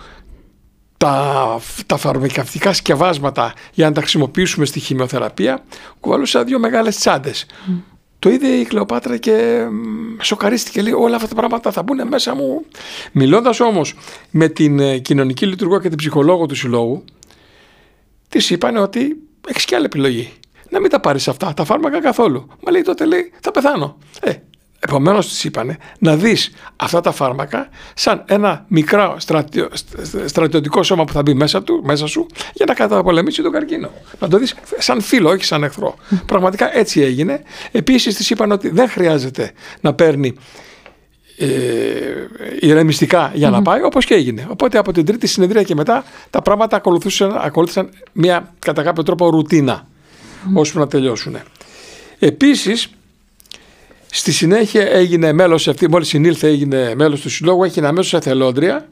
τα, 0.96 1.60
τα 1.86 1.96
φαρμακευτικά 1.96 2.72
σκευάσματα 2.72 3.52
για 3.72 3.86
να 3.86 3.92
τα 3.92 4.00
χρησιμοποιήσουμε 4.00 4.66
στη 4.66 4.80
χημειοθεραπεία, 4.80 5.64
κουβαλούσα 6.00 6.44
δύο 6.44 6.58
μεγάλες 6.58 6.96
τσάντες. 6.96 7.46
Το 8.20 8.30
είδε 8.30 8.46
η 8.48 8.64
Κλεοπάτρα 8.64 9.16
και 9.16 9.66
σοκαρίστηκε. 10.20 10.82
Λέει 10.82 10.92
όλα 10.92 11.16
αυτά 11.16 11.28
τα 11.28 11.34
πράγματα 11.34 11.70
θα 11.70 11.82
μπουν 11.82 12.08
μέσα 12.08 12.34
μου. 12.34 12.64
Μιλώντας 13.12 13.60
όμως 13.60 13.94
με 14.30 14.48
την 14.48 14.80
ε, 14.80 14.98
κοινωνική 14.98 15.46
λειτουργό 15.46 15.80
και 15.80 15.88
την 15.88 15.98
ψυχολόγο 15.98 16.46
του 16.46 16.54
συλλόγου, 16.54 17.04
της 18.28 18.50
είπαν 18.50 18.76
ότι 18.76 19.16
έχεις 19.48 19.64
και 19.64 19.74
άλλη 19.74 19.84
επιλογή. 19.84 20.32
Να 20.68 20.80
μην 20.80 20.90
τα 20.90 21.00
πάρεις 21.00 21.28
αυτά, 21.28 21.54
τα 21.54 21.64
φάρμακα 21.64 22.00
καθόλου. 22.00 22.48
Μα 22.64 22.70
λέει 22.70 22.82
τότε 22.82 23.04
λέει 23.04 23.32
θα 23.40 23.50
πεθάνω. 23.50 23.98
Ε, 24.20 24.32
Επομένως 24.82 25.28
της 25.28 25.44
είπανε 25.44 25.76
να 25.98 26.16
δεις 26.16 26.52
αυτά 26.76 27.00
τα 27.00 27.12
φάρμακα 27.12 27.68
σαν 27.94 28.24
ένα 28.26 28.64
μικρό 28.68 29.16
στρατιωτικό 30.26 30.82
σώμα 30.82 31.04
που 31.04 31.12
θα 31.12 31.22
μπει 31.22 31.34
μέσα, 31.34 31.62
του, 31.62 31.82
μέσα 31.84 32.06
σου 32.06 32.26
για 32.52 32.64
να 32.66 32.74
καταπολεμήσει 32.74 33.42
τον 33.42 33.52
καρκίνο. 33.52 33.90
Να 34.18 34.28
το 34.28 34.38
δεις 34.38 34.54
σαν 34.78 35.00
φίλο, 35.00 35.30
όχι 35.30 35.44
σαν 35.44 35.62
εχθρό. 35.62 35.94
Πραγματικά 36.26 36.76
έτσι 36.76 37.00
έγινε. 37.00 37.42
Επίσης 37.70 38.14
της 38.14 38.30
είπαν 38.30 38.52
ότι 38.52 38.68
δεν 38.68 38.88
χρειάζεται 38.88 39.52
να 39.80 39.94
παίρνει 39.94 40.34
ε, 41.36 41.48
ηρεμιστικά 42.60 43.30
για 43.34 43.50
να 43.50 43.62
πάει, 43.62 43.82
όπως 43.82 44.04
και 44.04 44.14
έγινε. 44.14 44.46
Οπότε 44.50 44.78
από 44.78 44.92
την 44.92 45.04
τρίτη 45.04 45.26
συνεδρία 45.26 45.62
και 45.62 45.74
μετά 45.74 46.04
τα 46.30 46.42
πράγματα 46.42 46.76
ακολουθούσαν, 46.76 47.36
ακολούθησαν 47.40 47.90
μια 48.12 48.54
κατά 48.58 48.82
κάποιο 48.82 49.02
τρόπο 49.02 49.30
ρουτίνα 49.30 49.86
ώσπου 50.54 50.78
να 50.78 50.86
τελειώσουν. 50.86 51.36
Επίσης, 52.18 52.90
Στη 54.10 54.32
συνέχεια 54.32 54.86
έγινε 54.86 55.32
μέλος 55.32 55.68
αυτή, 55.68 55.90
μόλις 55.90 56.08
συνήλθε 56.08 56.48
έγινε 56.48 56.94
μέλος 56.94 57.20
του 57.20 57.30
συλλόγου, 57.30 57.64
έγινε 57.64 57.86
αμέσω 57.86 58.16
εθελόντρια, 58.16 58.88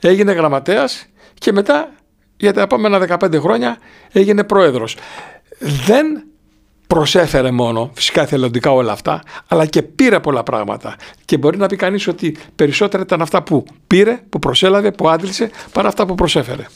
έγινε 0.00 0.32
γραμματέας 0.32 1.06
και 1.34 1.52
μετά 1.52 1.92
για 2.36 2.52
τα 2.52 2.60
επόμενα 2.60 3.18
15 3.20 3.40
χρόνια 3.40 3.78
έγινε 4.12 4.44
πρόεδρος. 4.44 4.96
Δεν 5.58 6.24
προσέφερε 6.86 7.50
μόνο, 7.50 7.90
φυσικά 7.94 8.22
εθελοντικά 8.22 8.72
όλα 8.72 8.92
αυτά, 8.92 9.22
αλλά 9.48 9.66
και 9.66 9.82
πήρε 9.82 10.20
πολλά 10.20 10.42
πράγματα. 10.42 10.96
Και 11.24 11.38
μπορεί 11.38 11.56
να 11.56 11.66
πει 11.66 11.76
κανείς 11.76 12.08
ότι 12.08 12.36
περισσότερα 12.56 13.02
ήταν 13.02 13.22
αυτά 13.22 13.42
που 13.42 13.64
πήρε, 13.86 14.20
που 14.28 14.38
προσέλαβε, 14.38 14.90
που 14.90 15.08
άντλησε, 15.08 15.50
παρά 15.72 15.88
αυτά 15.88 16.06
που 16.06 16.14
προσέφερε. 16.14 16.66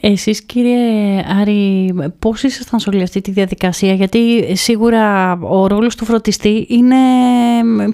Εσείς 0.00 0.42
κύριε 0.42 0.78
Άρη, 1.40 1.94
πώς 2.18 2.42
ήσασταν 2.42 2.80
σε 2.80 2.90
όλη 2.92 3.02
αυτή 3.02 3.20
τη 3.20 3.30
διαδικασία, 3.30 3.92
γιατί 3.92 4.52
σίγουρα 4.56 5.32
ο 5.42 5.66
ρόλος 5.66 5.96
του 5.96 6.04
φροντιστή 6.04 6.66
είναι 6.68 6.96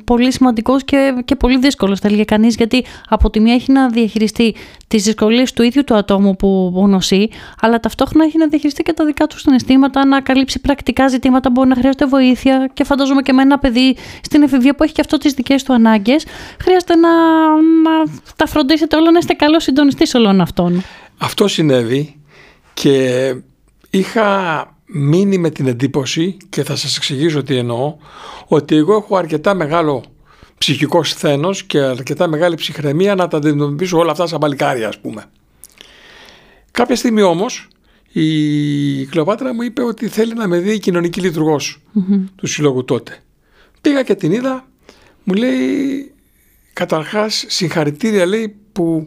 πολύ 0.05 0.33
σημαντικός 0.33 0.85
και, 0.85 1.15
και 1.25 1.37
πολύ 1.37 1.59
δύσκολος, 1.59 2.01
θα 2.01 2.09
έλεγε 2.09 2.25
κανείς, 2.25 2.55
γιατί 2.57 2.85
από 3.09 3.31
τη 3.31 3.41
μία 3.41 3.55
έχει 3.55 3.73
να 3.73 3.89
διαχειριστεί 3.89 4.55
τις 4.89 5.03
δυσκολίες 5.03 5.53
του 5.53 5.63
ίδιου 5.63 5.85
του 5.85 5.95
ατόμου 5.95 6.37
που 6.37 6.85
νοσεί, 6.89 7.29
αλλά 7.61 7.81
ταυτόχρονα 7.81 8.25
έχει 8.25 8.39
να 8.39 8.47
διαχειριστεί 8.47 8.83
και 8.83 8.93
τα 8.93 9.05
δικά 9.05 9.27
του 9.27 9.39
συναισθήματα, 9.39 10.07
να 10.07 10.21
καλύψει 10.21 10.61
πρακτικά 10.61 11.09
ζητήματα, 11.09 11.51
μπορεί 11.51 11.69
να 11.69 11.75
χρειάζεται 11.75 12.07
βοήθεια 12.07 12.71
και 12.75 12.85
φαντάζομαι 12.85 13.23
και 13.23 13.33
με 13.33 13.43
ένα 13.43 13.59
παιδί 13.59 13.97
στην 14.23 14.43
εφηβεία 14.43 14.75
που 14.75 14.83
έχει 14.83 14.93
και 14.93 15.01
αυτό 15.01 15.19
τις 15.19 15.33
δικές 15.33 15.63
του 15.63 15.73
ανάγκες, 15.73 16.27
χρειάζεται 16.61 16.97
να, 16.97 17.11
να 17.83 17.91
τα 18.37 18.47
φροντίσετε 18.47 18.97
όλα, 18.97 19.11
να 19.11 19.19
είστε 19.19 19.33
καλός 19.33 19.63
συντονιστής 19.63 20.15
όλων 20.15 20.41
αυτών. 20.41 20.83
Αυτό 21.19 21.49
συνέβη 21.49 22.17
και 22.75 23.35
είχα 23.91 24.77
μείνει 24.87 25.39
με 25.39 25.51
την 25.51 25.67
εντύπωση 25.67 26.37
και 26.49 26.63
θα 26.63 26.77
σας 26.77 26.97
εξηγήσω 26.97 27.43
τι 27.43 27.57
εννοώ 27.57 27.97
ότι 28.47 28.77
εγώ 28.77 28.97
έχω 28.97 29.17
αρκετά 29.17 29.55
μεγάλο 29.55 30.05
ψυχικό 30.59 31.03
σθένος 31.03 31.63
και 31.63 31.79
αρκετά 31.79 32.27
μεγάλη 32.27 32.55
ψυχραιμία 32.55 33.15
να 33.15 33.29
τα 33.29 33.37
αντιμετωπίσω 33.37 33.99
όλα 33.99 34.11
αυτά 34.11 34.27
σαν 34.27 34.39
παλικάρια 34.39 34.89
ας 34.89 34.99
πούμε. 34.99 35.25
Κάποια 36.71 36.97
στιγμή 36.97 37.23
όμως 37.23 37.69
η 38.13 39.07
Κλεοπάτρα 39.07 39.55
μου 39.55 39.63
είπε 39.63 39.83
ότι 39.83 40.09
θέλει 40.09 40.35
να 40.35 40.49
με 40.49 40.59
δει 40.59 40.73
η 40.73 40.79
κοινωνική 40.79 41.31
του 42.35 42.47
συλλόγου 42.47 42.85
τότε. 42.85 43.23
Πήγα 43.81 44.03
και 44.03 44.15
την 44.15 44.33
είδα, 44.33 44.69
μου 45.25 45.35
λέει 45.35 46.13
καταρχάς 46.73 47.45
συγχαρητήρια 47.49 48.27
λέει 48.27 48.57
που 48.73 49.07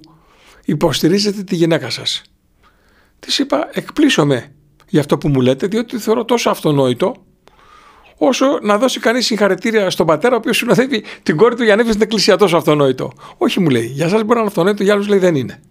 υποστηρίζετε 0.71 1.43
τη 1.43 1.55
γυναίκα 1.55 1.89
σας. 1.89 2.21
Της 3.19 3.39
είπα 3.39 3.69
εκπλήσωμαι 3.73 4.51
για 4.87 4.99
αυτό 4.99 5.17
που 5.17 5.27
μου 5.27 5.41
λέτε 5.41 5.67
διότι 5.67 5.97
θεωρώ 5.97 6.25
τόσο 6.25 6.49
αυτονόητο 6.49 7.15
όσο 8.17 8.59
να 8.61 8.77
δώσει 8.77 8.99
κανείς 8.99 9.25
συγχαρητήρια 9.25 9.89
στον 9.89 10.05
πατέρα 10.05 10.35
ο 10.35 10.37
οποίος 10.37 10.57
συνοδεύει 10.57 11.03
την 11.23 11.37
κόρη 11.37 11.55
του 11.55 11.63
για 11.63 11.75
να 11.75 11.83
στην 11.83 12.01
εκκλησία 12.01 12.37
τόσο 12.37 12.57
αυτονόητο. 12.57 13.11
Όχι 13.37 13.59
μου 13.59 13.69
λέει, 13.69 13.85
για 13.85 14.05
εσά 14.05 14.15
μπορεί 14.15 14.27
να 14.27 14.39
είναι 14.39 14.47
αυτονόητο, 14.47 14.83
για 14.83 14.93
άλλους 14.93 15.07
λέει 15.07 15.19
δεν 15.19 15.35
είναι. 15.35 15.61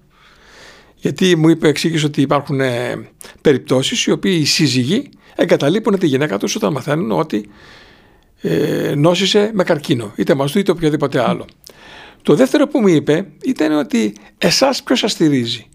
Γιατί 0.97 1.37
μου 1.37 1.49
είπε, 1.49 1.69
εξήγησε 1.69 2.07
ότι 2.07 2.21
υπάρχουν 2.21 2.61
ε, 2.61 3.09
περιπτώσεις 3.41 4.05
οι 4.05 4.11
οποίοι 4.11 4.39
οι 4.41 4.45
σύζυγοι 4.45 5.11
εγκαταλείπουν 5.37 5.99
τη 5.99 6.07
γυναίκα 6.07 6.39
τους 6.39 6.57
όταν 6.57 6.73
μαθαίνουν 6.73 7.11
ότι 7.13 7.49
ε, 8.41 8.95
νόσησε 8.97 9.51
με 9.55 9.65
καρκίνο, 9.65 10.13
είτε 10.17 10.35
μαστού 10.35 10.59
είτε 10.59 10.71
οποιοδήποτε 10.71 11.29
άλλο. 11.29 11.47
Το 12.23 12.35
δεύτερο 12.35 12.67
που 12.67 12.81
μου 12.81 12.89
είπε 12.89 13.27
ήταν 13.43 13.73
ότι 13.73 14.15
εσάς 14.39 14.83
ποιος 14.83 14.99
σας 14.99 15.13
στηρίζει. 15.13 15.69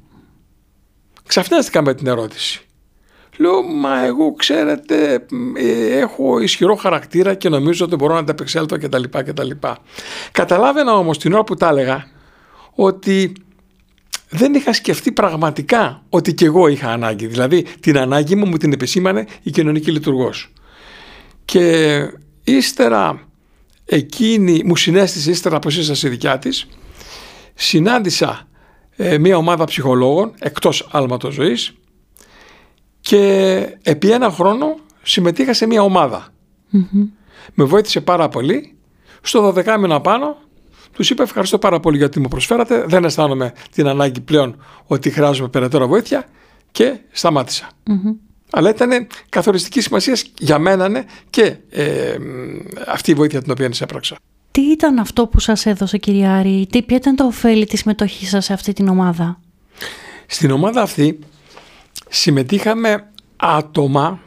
Ξαφνιάστηκα 1.28 1.82
με 1.82 1.94
την 1.94 2.08
ερώτηση. 2.08 2.66
Λέω, 3.38 3.62
μα 3.62 4.06
εγώ 4.06 4.34
ξέρετε 4.34 5.26
ε, 5.56 5.98
έχω 5.98 6.40
ισχυρό 6.40 6.76
χαρακτήρα 6.76 7.34
και 7.34 7.50
νομίζω 7.50 7.86
ότι 7.86 7.96
μπορώ 7.96 8.14
να 8.14 8.20
ανταπεξέλθω 8.20 8.78
κτλ. 8.78 9.04
κτλ. 9.12 9.50
Καταλάβαινα 10.32 10.94
όμως 10.94 11.18
την 11.18 11.34
ώρα 11.34 11.44
που 11.44 11.56
τα 11.56 11.68
έλεγα 11.68 12.08
ότι 12.76 13.34
δεν 14.30 14.54
είχα 14.54 14.74
σκεφτεί 14.74 15.12
πραγματικά 15.12 16.04
ότι 16.10 16.34
και 16.34 16.46
εγώ 16.46 16.68
είχα 16.68 16.92
ανάγκη. 16.92 17.28
Δηλαδή 17.28 17.66
την 17.80 17.98
ανάγκη 17.98 18.36
μου 18.36 18.46
μου 18.46 18.58
την 18.58 18.74
επισήμανε 18.74 19.26
η 19.44 19.52
κοινωνική 19.52 19.92
λειτουργός. 19.92 20.54
Και 21.46 21.98
ύστερα 22.44 23.28
εκείνη 23.86 24.62
μου 24.66 24.76
συνέστησε 24.76 25.32
ύστερα 25.32 25.56
από 25.56 25.70
σύσταση 25.70 26.10
δικιά 26.10 26.40
της. 26.40 26.68
Συνάντησα 27.54 28.48
ε, 28.96 29.18
μια 29.18 29.38
ομάδα 29.38 29.66
ψυχολόγων 29.66 30.34
εκτός 30.40 30.88
άλματος 30.92 31.34
ζωής 31.34 31.74
και 33.00 33.58
επί 33.82 34.12
ένα 34.12 34.30
χρόνο 34.30 34.76
συμμετείχα 35.02 35.54
σε 35.54 35.66
μια 35.66 35.82
ομαδα 35.82 36.28
Με 37.54 37.64
βοήθησε 37.64 38.02
πάρα 38.02 38.30
πολύ. 38.30 38.76
Στο 39.22 39.54
12 39.56 39.78
μήνα 39.80 40.02
πάνω 40.02 40.38
τους 40.92 41.10
είπα 41.10 41.24
ευχαριστώ 41.24 41.58
πάρα 41.58 41.80
πολύ 41.80 41.98
γιατί 41.98 42.20
μου 42.20 42.28
προσφέρατε. 42.28 42.86
Δεν 42.88 43.04
αισθάνομαι 43.04 43.54
την 43.72 43.88
ανάγκη 43.88 44.22
πλέον 44.22 44.64
ότι 44.86 45.10
χρειάζομαι 45.10 45.50
περαιτέρω 45.50 45.88
βοήθεια 45.88 46.26
και 46.72 47.00
σταματησα 47.12 47.70
αλλά 48.58 48.70
ήταν 48.70 49.08
καθοριστική 49.30 49.82
σημασίας 49.82 50.24
για 50.38 50.60
μένα 50.60 50.90
ναι, 50.90 51.04
και 51.30 51.56
ε, 51.70 52.16
αυτή 52.88 53.12
η 53.12 53.14
βοήθεια 53.14 53.42
την 53.42 53.52
οποία 53.52 53.72
έπραξα. 53.80 54.16
Τι 54.52 54.62
ήταν 54.62 55.00
αυτό 55.00 55.28
που 55.28 55.40
σας 55.40 55.66
έδωσε 55.66 55.98
κύριε 55.98 56.28
Άρη, 56.28 56.68
τι, 56.70 56.82
ποια 56.82 56.98
ήταν 56.98 57.16
το 57.16 57.26
ωφέλη 57.26 57.66
της 57.66 57.80
συμμετοχής 57.80 58.30
σας 58.30 58.46
σε 58.46 58.54
αυτή 58.54 58.74
την 58.74 58.88
ομάδα; 58.88 59.40
Στην 60.26 60.52
ομάδα 60.52 60.82
αυτή 60.82 61.20
συμμετείχαμε 62.10 63.10
άτομα 63.36 64.20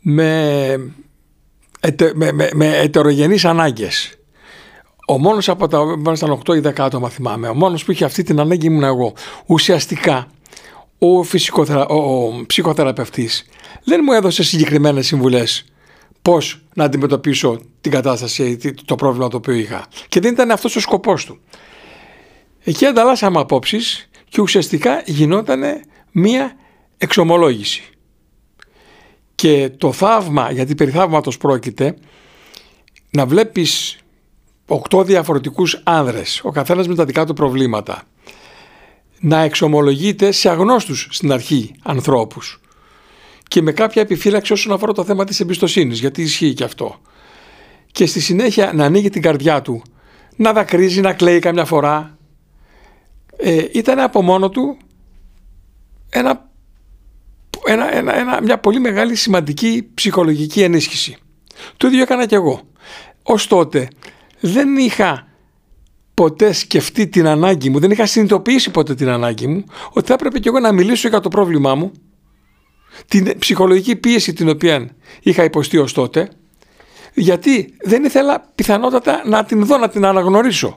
με, 0.00 0.76
με, 2.14 2.32
με, 2.32 2.48
με 2.54 2.76
ετερογενείς 2.76 3.44
ανάγκες. 3.44 4.14
Ο 5.06 5.18
μόνος 5.18 5.48
από 5.48 5.68
τα 5.68 5.80
ήταν 6.14 6.42
8 6.46 6.56
ή 6.56 6.60
10 6.64 6.72
άτομα 6.78 7.08
θυμάμαι, 7.08 7.48
ο 7.48 7.54
μόνος 7.54 7.84
που 7.84 7.90
είχε 7.92 8.04
αυτή 8.04 8.22
την 8.22 8.40
ανάγκη 8.40 8.66
ήμουν 8.66 8.82
εγώ. 8.84 9.12
Ουσιαστικά 9.46 10.26
ο, 11.02 11.22
φυσικοθερα... 11.22 11.86
ο 11.86 12.32
ψυχοθεραπευτής 12.46 13.44
δεν 13.84 14.00
μου 14.04 14.12
έδωσε 14.12 14.42
συγκεκριμένες 14.42 15.06
συμβουλές 15.06 15.64
πώς 16.22 16.62
να 16.74 16.84
αντιμετωπίσω 16.84 17.60
την 17.80 17.92
κατάσταση, 17.92 18.56
το 18.84 18.94
πρόβλημα 18.94 19.28
το 19.28 19.36
οποίο 19.36 19.54
είχα. 19.54 19.86
Και 20.08 20.20
δεν 20.20 20.32
ήταν 20.32 20.50
αυτός 20.50 20.76
ο 20.76 20.80
σκοπός 20.80 21.24
του. 21.24 21.40
Εκεί 22.64 22.86
ανταλλάσσαμε 22.86 23.40
απόψεις 23.40 24.08
και 24.28 24.40
ουσιαστικά 24.40 25.02
γινόταν 25.06 25.62
μία 26.12 26.56
εξομολόγηση. 26.98 27.82
Και 29.34 29.70
το 29.76 29.92
θαύμα, 29.92 30.50
γιατί 30.52 30.74
περί 30.74 30.90
θαύματος 30.90 31.36
πρόκειται, 31.36 31.96
να 33.10 33.26
βλέπεις 33.26 33.98
οκτώ 34.66 35.02
διαφορετικούς 35.02 35.80
άνδρες, 35.84 36.40
ο 36.44 36.50
καθένας 36.50 36.88
με 36.88 36.94
τα 36.94 37.04
δικά 37.04 37.26
του 37.26 37.34
προβλήματα, 37.34 38.02
να 39.20 39.40
εξομολογείται 39.40 40.30
σε 40.30 40.50
αγνώστους 40.50 41.08
στην 41.10 41.32
αρχή 41.32 41.74
ανθρώπους 41.82 42.60
και 43.48 43.62
με 43.62 43.72
κάποια 43.72 44.02
επιφύλαξη 44.02 44.52
όσον 44.52 44.72
αφορά 44.72 44.92
το 44.92 45.04
θέμα 45.04 45.24
της 45.24 45.40
εμπιστοσύνης, 45.40 45.98
γιατί 45.98 46.22
ισχύει 46.22 46.54
και 46.54 46.64
αυτό. 46.64 47.00
Και 47.92 48.06
στη 48.06 48.20
συνέχεια 48.20 48.72
να 48.74 48.84
ανοίγει 48.84 49.08
την 49.10 49.22
καρδιά 49.22 49.62
του, 49.62 49.82
να 50.36 50.52
δακρύζει, 50.52 51.00
να 51.00 51.12
κλαίει 51.12 51.38
καμιά 51.38 51.64
φορά. 51.64 52.18
Ε, 53.36 53.64
ήταν 53.72 53.98
από 53.98 54.22
μόνο 54.22 54.48
του 54.48 54.76
ένα, 56.10 56.50
ένα, 57.64 57.94
ένα, 57.94 58.16
ένα, 58.16 58.40
μια 58.42 58.58
πολύ 58.58 58.80
μεγάλη 58.80 59.14
σημαντική 59.14 59.90
ψυχολογική 59.94 60.62
ενίσχυση. 60.62 61.16
Το 61.76 61.86
ίδιο 61.86 62.02
έκανα 62.02 62.26
κι 62.26 62.34
εγώ. 62.34 62.60
Ως 63.22 63.46
τότε 63.46 63.88
δεν 64.40 64.76
είχα 64.76 65.26
ποτέ 66.20 66.52
σκεφτεί 66.52 67.06
την 67.06 67.26
ανάγκη 67.26 67.70
μου, 67.70 67.78
δεν 67.78 67.90
είχα 67.90 68.06
συνειδητοποιήσει 68.06 68.70
ποτέ 68.70 68.94
την 68.94 69.08
ανάγκη 69.08 69.46
μου 69.46 69.64
ότι 69.92 70.06
θα 70.06 70.14
έπρεπε 70.14 70.38
κι 70.38 70.48
εγώ 70.48 70.58
να 70.58 70.72
μιλήσω 70.72 71.08
για 71.08 71.20
το 71.20 71.28
πρόβλημά 71.28 71.74
μου, 71.74 71.92
την 73.06 73.38
ψυχολογική 73.38 73.96
πίεση 73.96 74.32
την 74.32 74.48
οποία 74.48 74.90
είχα 75.22 75.44
υποστεί 75.44 75.78
ως 75.78 75.92
τότε, 75.92 76.30
γιατί 77.14 77.74
δεν 77.84 78.04
ήθελα 78.04 78.50
πιθανότατα 78.54 79.22
να 79.26 79.44
την 79.44 79.64
δω, 79.64 79.78
να 79.78 79.88
την 79.88 80.04
αναγνωρίσω, 80.04 80.76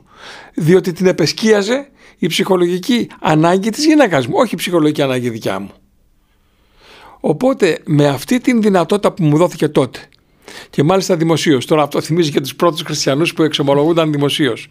διότι 0.54 0.92
την 0.92 1.06
επεσκίαζε 1.06 1.88
η 2.18 2.28
ψυχολογική 2.28 3.10
ανάγκη 3.20 3.70
της 3.70 3.86
γυναίκας 3.86 4.28
μου, 4.28 4.34
όχι 4.38 4.54
η 4.54 4.58
ψυχολογική 4.58 5.02
ανάγκη 5.02 5.30
δικιά 5.30 5.60
μου. 5.60 5.72
Οπότε 7.20 7.80
με 7.86 8.08
αυτή 8.08 8.40
την 8.40 8.62
δυνατότητα 8.62 9.12
που 9.12 9.24
μου 9.24 9.38
δόθηκε 9.38 9.68
τότε 9.68 10.00
και 10.70 10.84
μάλιστα 10.84 11.16
δημοσίως. 11.16 11.66
Τώρα 11.66 11.84
αυτό 11.84 12.02
θυμίζει 12.02 12.32
και 12.32 12.42
τους 12.42 12.56
πρώτους 12.56 12.82
χριστιανούς 12.82 13.34
που 13.34 13.44
εξομολογούνταν 13.44 14.12
δημοσίως. 14.12 14.70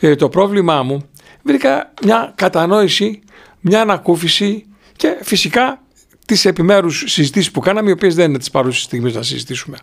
Ε, 0.00 0.14
το 0.14 0.28
πρόβλημά 0.28 0.82
μου 0.82 1.08
βρήκα 1.42 1.92
μια 2.04 2.32
κατανόηση, 2.34 3.20
μια 3.60 3.80
ανακούφιση 3.80 4.66
και 4.96 5.18
φυσικά 5.22 5.82
τις 6.26 6.44
επιμέρους 6.44 7.04
συζητήσεις 7.06 7.50
που 7.50 7.60
κάναμε, 7.60 7.88
οι 7.88 7.92
οποίες 7.92 8.14
δεν 8.14 8.28
είναι 8.28 8.38
τις 8.38 8.50
παρούσες 8.50 8.82
στιγμές 8.82 9.14
να 9.14 9.22
συζητήσουμε. 9.22 9.76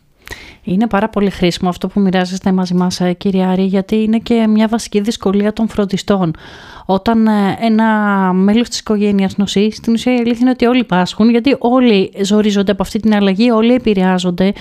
Είναι 0.63 0.87
πάρα 0.87 1.09
πολύ 1.09 1.29
χρήσιμο 1.29 1.69
αυτό 1.69 1.87
που 1.87 1.99
μοιράζεστε 1.99 2.51
μαζί 2.51 2.73
μας 2.73 2.99
ε, 2.99 3.13
κύριε 3.13 3.45
Άρη 3.45 3.63
γιατί 3.63 3.95
είναι 3.95 4.17
και 4.17 4.47
μια 4.47 4.67
βασική 4.67 4.99
δυσκολία 4.99 5.53
των 5.53 5.67
φροντιστών. 5.67 6.35
Όταν 6.85 7.27
ε, 7.27 7.57
ένα 7.59 7.85
μέλος 8.33 8.69
της 8.69 8.79
οικογένειας 8.79 9.37
νοσεί, 9.37 9.71
στην 9.71 9.93
ουσία 9.93 10.13
η 10.13 10.17
αλήθεια 10.17 10.37
είναι 10.41 10.49
ότι 10.49 10.65
όλοι 10.65 10.83
πάσχουν 10.83 11.29
γιατί 11.29 11.55
όλοι 11.59 12.11
ζορίζονται 12.21 12.71
από 12.71 12.81
αυτή 12.81 12.99
την 12.99 13.15
αλλαγή, 13.15 13.51
όλοι 13.51 13.73
επηρεάζονται 13.73 14.53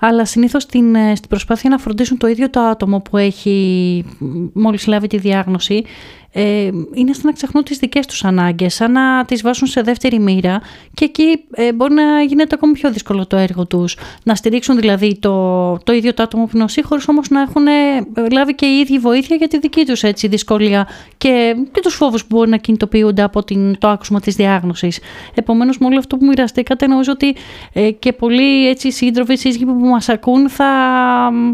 αλλά 0.00 0.24
συνήθως 0.24 0.62
στην, 0.62 0.94
ε, 0.94 1.14
στην 1.14 1.28
προσπάθεια 1.28 1.70
να 1.70 1.78
φροντίσουν 1.78 2.18
το 2.18 2.26
ίδιο 2.26 2.50
το 2.50 2.60
άτομο 2.60 3.00
που 3.00 3.16
έχει 3.16 4.04
μόλις 4.52 4.86
λάβει 4.86 5.06
τη 5.06 5.18
διάγνωση 5.18 5.84
ε, 6.32 6.70
είναι 6.94 7.12
σαν 7.12 7.22
να 7.24 7.32
ξεχνούν 7.32 7.64
τις 7.64 7.78
δικές 7.78 8.06
τους 8.06 8.24
ανάγκες, 8.24 8.74
σαν 8.74 8.92
να 8.92 9.24
τις 9.24 9.42
βάσουν 9.42 9.66
σε 9.66 9.80
δεύτερη 9.80 10.18
μοίρα 10.18 10.60
και 10.94 11.04
εκεί 11.04 11.44
ε, 11.50 11.72
μπορεί 11.72 11.94
να 11.94 12.22
γίνεται 12.22 12.54
ακόμη 12.54 12.72
πιο 12.72 12.90
δύσκολο 12.90 13.26
το 13.26 13.36
έργο 13.36 13.66
τους. 13.66 13.96
Να 14.22 14.34
στηρίξουν 14.34 14.76
δηλαδή 14.76 15.18
το, 15.18 15.78
το 15.78 15.92
ίδιο 15.92 16.14
το 16.14 16.22
άτομο 16.22 16.44
που 16.44 16.58
νοσεί 16.58 16.82
χωρίς 16.82 17.08
όμως 17.08 17.28
να 17.28 17.40
έχουν 17.40 17.66
ε, 17.66 18.04
λάβει 18.32 18.54
και 18.54 18.66
οι 18.66 18.78
ίδιοι 18.78 18.98
βοήθεια 18.98 19.36
για 19.36 19.48
τη 19.48 19.58
δική 19.58 19.86
τους 19.86 20.02
έτσι, 20.02 20.28
δυσκολία 20.28 20.88
και, 21.18 21.54
και 21.72 21.80
τους 21.80 21.94
φόβους 21.94 22.24
που 22.26 22.36
μπορεί 22.36 22.50
να 22.50 22.56
κινητοποιούνται 22.56 23.22
από 23.22 23.44
την, 23.44 23.78
το 23.78 23.88
άκουσμα 23.88 24.20
της 24.20 24.34
διάγνωσης. 24.34 24.98
Επομένως 25.34 25.78
με 25.78 25.86
όλο 25.86 25.98
αυτό 25.98 26.16
που 26.16 26.24
μοιραστήκατε 26.26 26.86
νομίζω 26.86 27.12
ότι 27.12 27.36
ε, 27.72 27.90
και 27.90 28.12
πολλοί 28.12 28.68
έτσι, 28.68 28.90
σύντροφοι, 28.90 29.36
σύζυγοι 29.36 29.64
που 29.64 29.72
μας 29.72 30.08
ακούν 30.08 30.48
θα, 30.48 30.70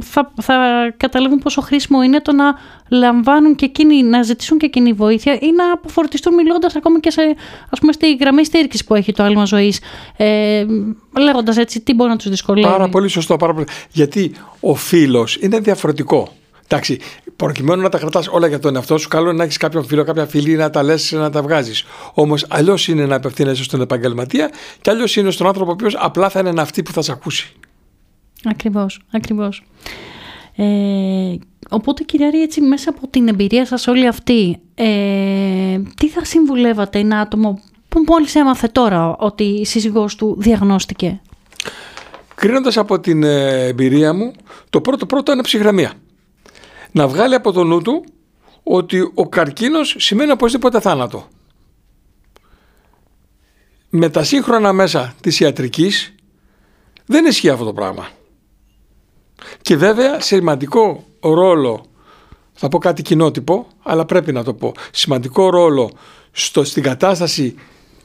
θα, 0.03 0.33
θα 0.41 0.55
καταλάβουν 0.97 1.39
πόσο 1.39 1.61
χρήσιμο 1.61 2.03
είναι 2.03 2.21
το 2.21 2.33
να 2.33 2.55
λαμβάνουν 2.89 3.55
και 3.55 3.65
εκείνοι, 3.65 4.03
να 4.03 4.23
ζητήσουν 4.23 4.59
και 4.59 4.67
εκείνη 4.67 4.93
βοήθεια 4.93 5.33
ή 5.35 5.53
να 5.57 5.73
αποφορτιστούν 5.73 6.35
μιλώντας 6.35 6.77
ακόμη 6.77 7.01
και 7.01 7.11
σε, 7.11 7.23
ας 7.71 7.79
πούμε, 7.81 7.93
στη 7.93 8.15
γραμμή 8.15 8.45
στήριξης 8.45 8.85
που 8.85 8.95
έχει 8.95 9.13
το 9.13 9.23
άλμα 9.23 9.45
ζωής. 9.45 9.81
Ε, 10.17 10.65
Λέγοντας 11.19 11.57
έτσι 11.57 11.81
τι 11.81 11.95
μπορεί 11.95 12.11
να 12.11 12.17
τους 12.17 12.29
δυσκολεύει. 12.29 12.69
Πάρα 12.69 12.89
πολύ 12.89 13.09
σωστό. 13.09 13.37
Πάρα 13.37 13.55
πολύ. 13.55 13.67
Γιατί 13.93 14.33
ο 14.61 14.75
φίλος 14.75 15.37
είναι 15.37 15.59
διαφορετικό. 15.59 16.33
Εντάξει, 16.69 17.01
προκειμένου 17.37 17.83
να 17.83 17.89
τα 17.89 17.99
κρατάς 17.99 18.29
όλα 18.29 18.47
για 18.47 18.59
τον 18.59 18.77
εαυτό 18.77 18.99
σου, 18.99 19.09
καλό 19.09 19.29
είναι 19.29 19.39
να 19.39 19.45
έχεις 19.45 19.57
κάποιον 19.57 19.85
φίλο, 19.85 20.05
κάποια 20.05 20.27
φίλη, 20.27 20.57
να 20.57 20.71
τα 20.71 20.83
λες, 20.83 21.13
να 21.13 21.31
τα 21.31 21.43
βγάζεις. 21.43 21.85
Όμως, 22.15 22.47
αλλιώς 22.49 22.89
είναι 22.89 23.07
να 23.07 23.17
απευθύνεσαι 23.17 23.63
στον 23.63 23.81
επαγγελματία 23.81 24.51
και 24.81 24.91
αλλιώς 24.91 25.17
είναι 25.17 25.31
στον 25.31 25.47
άνθρωπο 25.47 25.71
ο 25.71 25.73
οποίος 25.73 25.97
απλά 25.99 26.29
θα 26.29 26.41
είναι 26.41 26.61
αυτή 26.61 26.83
που 26.83 26.93
θα 26.93 27.03
σε 27.03 27.13
ακούσει. 27.13 27.53
Ακριβώς, 28.45 29.01
ακριβώς. 29.13 29.63
Ε, 30.57 31.37
Οπότε 31.69 32.05
κυριαρχεί 32.05 32.39
έτσι 32.39 32.61
μέσα 32.61 32.91
από 32.91 33.09
την 33.09 33.29
εμπειρία 33.29 33.67
σας 33.67 33.87
όλη 33.87 34.07
αυτή, 34.07 34.61
ε, 34.75 35.79
τι 35.97 36.09
θα 36.09 36.25
συμβουλεύατε 36.25 36.99
ένα 36.99 37.21
άτομο 37.21 37.61
που 37.89 38.05
μόλις 38.07 38.35
έμαθε 38.35 38.69
τώρα 38.69 39.17
ότι 39.17 39.45
η 39.45 39.65
σύζυγός 39.65 40.17
του 40.17 40.37
διαγνώστηκε; 40.39 41.21
Κρίνοντας 42.35 42.77
από 42.77 43.01
την 43.01 43.23
ε, 43.23 43.67
εμπειρία 43.67 44.15
μου, 44.15 44.33
το 44.71 44.81
πρώτο 44.81 45.07
πρώτο 45.07 45.33
είναι 45.33 45.43
ψυχραιμία. 45.43 45.93
Να 46.93 47.09
βγάλει 47.09 47.35
από 47.35 47.53
το 47.53 47.65
νου 47.65 47.83
του 47.83 48.05
ότι 48.63 49.11
ο 49.15 49.29
καρκίνος 49.29 49.95
σημαίνει 49.99 50.31
οπωσδήποτε 50.31 50.81
θάνατο. 50.81 51.29
Με 53.91 54.09
τα 54.09 54.25
σύγχρονα 54.25 54.73
μέσα 54.73 55.15
της 55.21 55.41
ιατρικής 55.41 56.15
δεν 57.07 57.25
ισχύει 57.25 57.49
αυτό 57.49 57.65
το 57.65 57.73
πράγμα. 57.73 58.09
Και 59.63 59.77
βέβαια 59.77 60.21
σημαντικό 60.21 61.05
ρόλο, 61.21 61.85
θα 62.53 62.69
πω 62.69 62.79
κάτι 62.79 63.03
κοινότυπο, 63.03 63.67
αλλά 63.83 64.05
πρέπει 64.05 64.33
να 64.33 64.45
το 64.45 64.55
πω, 64.55 64.73
σημαντικό 64.91 65.51
ρόλο 65.51 65.91
στο, 66.33 66.65
στην 66.65 66.83
κατάσταση 66.83 67.55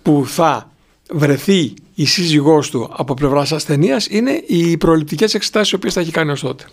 που 0.02 0.24
θα 0.28 0.72
βρεθεί 1.12 1.74
η 1.96 2.06
σύζυγός 2.06 2.70
του 2.70 2.90
από 2.92 3.14
πλευράς 3.14 3.52
ασθενείας 3.52 4.08
είναι 4.08 4.32
οι 4.32 4.78
προληπτικές 4.78 5.34
εξετάσεις 5.34 5.72
οι 5.72 5.76
οποίες 5.76 5.94
θα 5.94 6.00
έχει 6.00 6.12
κάνει 6.12 6.32
ως 6.32 6.40
τότε. 6.40 6.66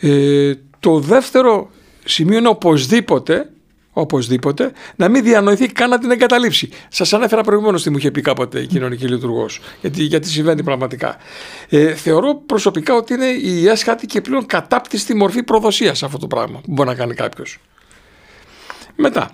Ε, 0.00 0.54
το 0.80 0.98
δεύτερο 0.98 1.70
σημείο 2.04 2.38
είναι 2.38 2.48
οπωσδήποτε 2.48 3.50
οπωσδήποτε, 3.92 4.72
να 4.96 5.08
μην 5.08 5.22
διανοηθεί 5.22 5.66
καν 5.66 5.90
να 5.90 5.98
την 5.98 6.10
εγκαταλείψει. 6.10 6.68
Σας 6.88 7.12
ανέφερα 7.12 7.42
προηγουμένως 7.42 7.82
τι 7.82 7.90
μου 7.90 7.96
είχε 7.96 8.10
πει 8.10 8.20
κάποτε 8.20 8.60
η 8.60 8.66
κοινωνική 8.66 9.06
λειτουργός, 9.08 9.60
γιατί, 9.80 10.02
γιατί 10.02 10.28
συμβαίνει 10.28 10.62
πραγματικά. 10.62 11.16
Ε, 11.68 11.94
θεωρώ 11.94 12.34
προσωπικά 12.34 12.94
ότι 12.94 13.14
είναι 13.14 13.26
η 13.26 13.68
έσχατη 13.68 14.06
και 14.06 14.20
πλέον 14.20 14.46
κατάπτυστη 14.46 15.14
μορφή 15.14 15.42
προδοσίας 15.42 16.02
αυτό 16.02 16.18
το 16.18 16.26
πράγμα 16.26 16.60
που 16.60 16.72
μπορεί 16.72 16.88
να 16.88 16.94
κάνει 16.94 17.14
κάποιος. 17.14 17.58
Μετά, 18.96 19.30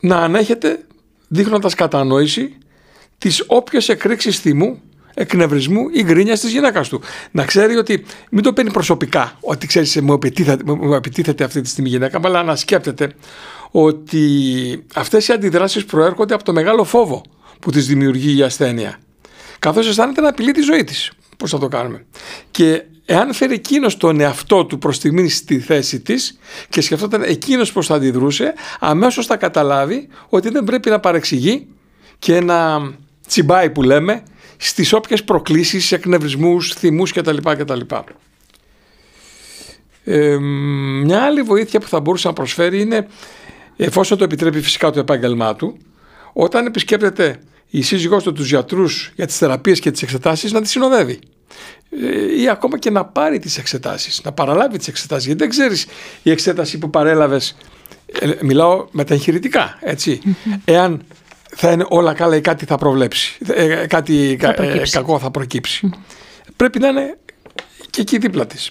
να 0.00 0.16
ανέχεται 0.16 0.84
δείχνοντας 1.28 1.74
κατανόηση 1.74 2.56
τις 3.18 3.44
όποιες 3.46 3.88
εκρήξεις 3.88 4.38
θυμού 4.38 4.80
εκνευρισμού 5.14 5.88
ή 5.92 6.02
γκρίνιας 6.02 6.40
της 6.40 6.50
γυναίκας 6.50 6.88
του. 6.88 7.00
Να 7.30 7.44
ξέρει 7.44 7.76
ότι 7.76 8.04
μην 8.30 8.42
το 8.42 8.52
παίρνει 8.52 8.70
προσωπικά, 8.70 9.36
ότι 9.40 9.66
ξέρει, 9.66 10.00
μου, 10.02 10.18
μου 10.64 10.94
επιτίθεται 10.94 11.44
αυτή 11.44 11.60
τη 11.60 11.68
στιγμή 11.68 11.88
η 11.88 11.92
γυναίκα, 11.92 12.20
αλλά 12.24 12.42
να 12.42 12.56
σκέπτεται 12.56 13.12
ότι 13.70 14.84
αυτές 14.94 15.28
οι 15.28 15.32
αντιδράσεις 15.32 15.84
προέρχονται 15.84 16.34
από 16.34 16.44
το 16.44 16.52
μεγάλο 16.52 16.84
φόβο 16.84 17.22
που 17.58 17.70
της 17.70 17.86
δημιουργεί 17.86 18.38
η 18.38 18.42
ασθένεια. 18.42 18.98
Καθώς 19.58 19.88
αισθάνεται 19.88 20.20
να 20.20 20.28
απειλεί 20.28 20.52
τη 20.52 20.60
ζωή 20.60 20.84
της. 20.84 21.10
Πώς 21.36 21.50
θα 21.50 21.58
το 21.58 21.68
κάνουμε; 21.68 22.04
Και 22.50 22.84
εάν 23.04 23.34
φέρει 23.34 23.54
εκείνος 23.54 23.96
τον 23.96 24.20
εαυτό 24.20 24.64
του 24.64 24.78
προς 24.78 24.96
στιγμή 24.96 25.28
στη 25.28 25.60
θέση 25.60 26.00
της 26.00 26.38
και 26.68 26.80
σκεφτόταν 26.80 27.22
εκείνος 27.22 27.72
πώς 27.72 27.86
θα 27.86 27.94
αντιδρούσε, 27.94 28.54
αμέσως 28.80 29.26
θα 29.26 29.36
καταλάβει 29.36 30.08
ότι 30.28 30.48
δεν 30.48 30.64
πρέπει 30.64 30.90
να 30.90 31.00
παρεξηγεί 31.00 31.66
και 32.18 32.40
να 32.40 32.90
τσιμπάει 33.26 33.70
που 33.70 33.82
λέμε 33.82 34.22
στις 34.64 34.92
όποιες 34.92 35.24
προκλήσεις, 35.24 35.92
εκνευρισμούς, 35.92 36.72
θυμούς 36.72 37.12
κτλ. 37.12 37.36
κτλ. 37.42 37.80
Ε, 40.04 40.36
μια 41.02 41.22
άλλη 41.22 41.42
βοήθεια 41.42 41.80
που 41.80 41.88
θα 41.88 42.00
μπορούσε 42.00 42.28
να 42.28 42.32
προσφέρει 42.32 42.80
είναι, 42.80 43.06
εφόσον 43.76 44.18
το 44.18 44.24
επιτρέπει 44.24 44.60
φυσικά 44.60 44.90
το 44.90 44.98
επάγγελμά 45.00 45.56
του, 45.56 45.76
όταν 46.32 46.66
επισκέπτεται 46.66 47.40
η 47.70 47.82
σύζυγός 47.82 48.22
του 48.22 48.32
τους 48.32 48.48
γιατρούς 48.48 49.12
για 49.14 49.26
τις 49.26 49.38
θεραπείες 49.38 49.80
και 49.80 49.90
τις 49.90 50.02
εξετάσεις 50.02 50.52
να 50.52 50.60
τις 50.60 50.70
συνοδεύει 50.70 51.18
ε, 52.02 52.40
ή 52.42 52.48
ακόμα 52.48 52.78
και 52.78 52.90
να 52.90 53.04
πάρει 53.04 53.38
τις 53.38 53.58
εξετάσεις, 53.58 54.20
να 54.24 54.32
παραλάβει 54.32 54.78
τις 54.78 54.88
εξετάσεις 54.88 55.26
γιατί 55.26 55.40
δεν 55.40 55.48
ξέρεις 55.48 55.86
η 56.22 56.30
εξέταση 56.30 56.78
που 56.78 56.90
παρέλαβες 56.90 57.56
ε, 58.20 58.30
μιλάω 58.40 58.86
μεταγχειρητικά 58.90 59.78
έτσι 59.80 60.20
εάν 60.64 61.02
θα 61.56 61.70
είναι 61.70 61.86
όλα 61.88 62.14
καλά 62.14 62.36
ή 62.36 62.40
κάτι 62.40 62.64
θα 62.64 62.76
προβλέψει, 62.76 63.38
ε, 63.46 63.86
κάτι 63.86 64.36
θα 64.40 64.54
ε, 64.58 64.82
κακό 64.90 65.18
θα 65.18 65.30
προκύψει. 65.30 65.90
Πρέπει 66.56 66.78
να 66.78 66.88
είναι 66.88 67.18
και 67.90 68.00
εκεί 68.00 68.18
δίπλα 68.18 68.46
της. 68.46 68.70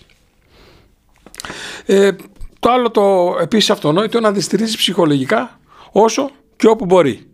Ε, 1.85 2.11
το 2.59 2.71
άλλο 2.71 2.91
το 2.91 3.35
επίσης 3.41 3.69
αυτονόητο 3.69 4.19
να 4.19 4.33
τη 4.33 4.41
στηρίζει 4.41 4.77
ψυχολογικά 4.77 5.59
όσο 5.91 6.31
και 6.55 6.67
όπου 6.67 6.85
μπορεί. 6.85 7.25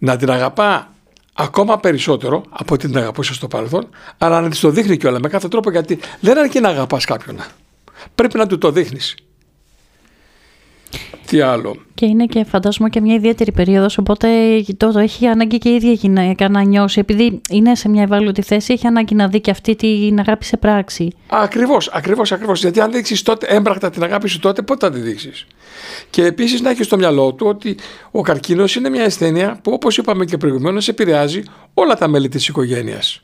Να 0.00 0.16
την 0.16 0.30
αγαπά 0.30 0.94
ακόμα 1.32 1.80
περισσότερο 1.80 2.44
από 2.50 2.74
ό,τι 2.74 2.86
την 2.86 2.96
αγαπούσε 2.96 3.34
στο 3.34 3.48
παρελθόν, 3.48 3.88
αλλά 4.18 4.40
να 4.40 4.48
της 4.48 4.60
το 4.60 4.70
δείχνει 4.70 4.96
κιόλας 4.96 5.20
με 5.20 5.28
κάθε 5.28 5.48
τρόπο 5.48 5.70
γιατί 5.70 5.98
δεν 6.20 6.38
αρκεί 6.38 6.60
να 6.60 6.68
αγαπάς 6.68 7.04
κάποιον. 7.04 7.36
Πρέπει 8.14 8.38
να 8.38 8.46
του 8.46 8.58
το 8.58 8.70
δείχνεις. 8.70 9.14
Τι 11.26 11.40
άλλο; 11.40 11.76
Και 11.94 12.06
είναι 12.06 12.26
και 12.26 12.44
φαντάζομαι 12.44 12.88
και 12.88 13.00
μια 13.00 13.14
ιδιαίτερη 13.14 13.52
περίοδος, 13.52 13.98
οπότε 13.98 14.28
το, 14.76 14.92
το 14.92 14.98
έχει 14.98 15.26
ανάγκη 15.26 15.58
και 15.58 15.68
η 15.68 15.74
ίδια 15.74 15.92
γυναίκα 15.92 16.48
να 16.48 16.62
νιώσει. 16.62 16.98
Επειδή 17.00 17.40
είναι 17.50 17.74
σε 17.74 17.88
μια 17.88 18.02
ευάλωτη 18.02 18.42
θέση, 18.42 18.72
έχει 18.72 18.86
ανάγκη 18.86 19.14
να 19.14 19.28
δει 19.28 19.40
και 19.40 19.50
αυτή 19.50 19.76
την 19.76 20.18
αγάπη 20.18 20.44
σε 20.44 20.56
πράξη. 20.56 21.10
Ακριβώς, 21.26 21.88
ακριβώς, 21.88 22.32
ακριβώς. 22.32 22.60
Γιατί 22.60 22.80
αν 22.80 22.92
δείξεις 22.92 23.22
τότε 23.22 23.46
έμπρακτα 23.46 23.90
την 23.90 24.02
αγάπη 24.02 24.28
σου, 24.28 24.38
τότε 24.38 24.62
πότε 24.62 24.86
θα 24.86 24.92
τη 24.92 25.00
δείξεις; 25.00 25.46
Και 26.10 26.24
επίσης 26.24 26.60
να 26.60 26.70
έχεις 26.70 26.86
στο 26.86 26.96
μυαλό 26.96 27.32
του 27.32 27.46
ότι 27.46 27.76
ο 28.10 28.20
καρκίνος 28.20 28.76
είναι 28.76 28.88
μια 28.88 29.04
ασθένεια 29.04 29.58
που, 29.62 29.72
όπως 29.72 29.96
είπαμε 29.98 30.24
και 30.24 30.36
προηγουμένως, 30.36 30.88
επηρεάζει 30.88 31.42
όλα 31.74 31.94
τα 31.94 32.08
μέλη 32.08 32.28
της 32.28 32.48
οικογένειας. 32.48 33.18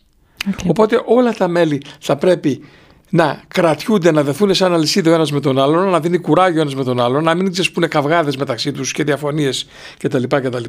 Οπότε 0.67 1.03
όλα 1.05 1.33
τα 1.33 1.49
μέλη 1.49 1.83
θα 2.01 2.17
πρέπει 2.17 2.65
να 3.09 3.43
κρατιούνται, 3.49 4.11
να 4.11 4.23
δεθούν 4.23 4.55
σαν 4.55 4.73
αλυσίδα 4.73 5.11
ο 5.11 5.15
ένας 5.15 5.33
με 5.33 5.41
τον 5.41 5.59
άλλον, 5.59 5.89
να 5.89 6.01
δίνει 6.01 6.19
κουράγιο 6.19 6.59
ο 6.59 6.61
ένας 6.61 6.75
με 6.75 6.85
τον 6.85 7.01
άλλον, 7.01 7.25
να 7.25 7.35
μην 7.35 7.53
ξεσπούνε 7.53 7.87
καυγάδες 7.87 8.37
μεταξύ 8.37 8.73
τους 8.73 8.93
και 8.93 9.05
διαφωνίες 9.05 9.69
κτλ. 9.99 10.23
κτλ. 10.29 10.65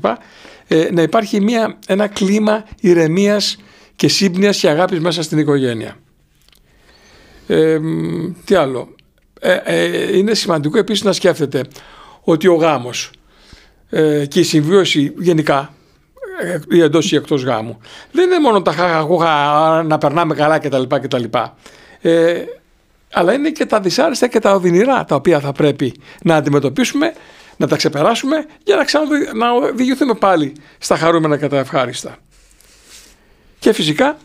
Ε, 0.67 0.87
να 0.91 1.01
υπάρχει 1.01 1.41
μια, 1.41 1.77
ένα 1.87 2.07
κλίμα 2.07 2.65
ηρεμίας 2.81 3.57
και 3.95 4.07
σύμπνοιας 4.07 4.59
και 4.59 4.69
αγάπης 4.69 4.99
μέσα 4.99 5.23
στην 5.23 5.37
οικογένεια. 5.37 5.95
Ε, 7.47 7.79
τι 8.45 8.55
άλλο. 8.55 8.95
Ε, 9.39 9.59
ε, 9.63 10.17
είναι 10.17 10.33
σημαντικό 10.33 10.77
επίσης 10.77 11.03
να 11.03 11.11
σκέφτεται 11.11 11.63
ότι 12.21 12.47
ο 12.47 12.53
γάμος 12.55 13.11
ε, 13.89 14.25
και 14.25 14.39
η 14.39 14.43
συμβίωση 14.43 15.13
γενικά 15.17 15.73
ή 16.69 16.81
εντός 16.81 17.11
ή 17.11 17.15
εκτός 17.15 17.43
γάμου 17.43 17.77
δεν 18.11 18.25
είναι 18.25 18.39
μόνο 18.39 18.61
τα 18.61 18.71
χαχαχούχα 18.71 19.83
να 19.83 19.97
περνάμε 19.97 20.35
καλά 20.35 20.59
κτλ. 20.59 20.83
κτλ. 20.87 21.23
Ε, 22.01 22.43
αλλά 23.11 23.33
είναι 23.33 23.49
και 23.49 23.65
τα 23.65 23.79
δυσάρεστα 23.79 24.27
και 24.27 24.39
τα 24.39 24.53
οδυνηρά 24.53 25.05
τα 25.05 25.15
οποία 25.15 25.39
θα 25.39 25.51
πρέπει 25.51 25.93
να 26.23 26.35
αντιμετωπίσουμε, 26.35 27.13
να 27.57 27.67
τα 27.67 27.75
ξεπεράσουμε 27.75 28.45
για 28.63 28.75
να 28.75 28.83
ξαναδιηγηθούμε 28.83 30.13
πάλι 30.13 30.53
στα 30.77 30.97
χαρούμενα 30.97 31.37
και 31.37 31.47
τα 31.47 31.57
ευχάριστα. 31.57 32.17
Και 33.59 33.73
φυσικά, 33.73 34.17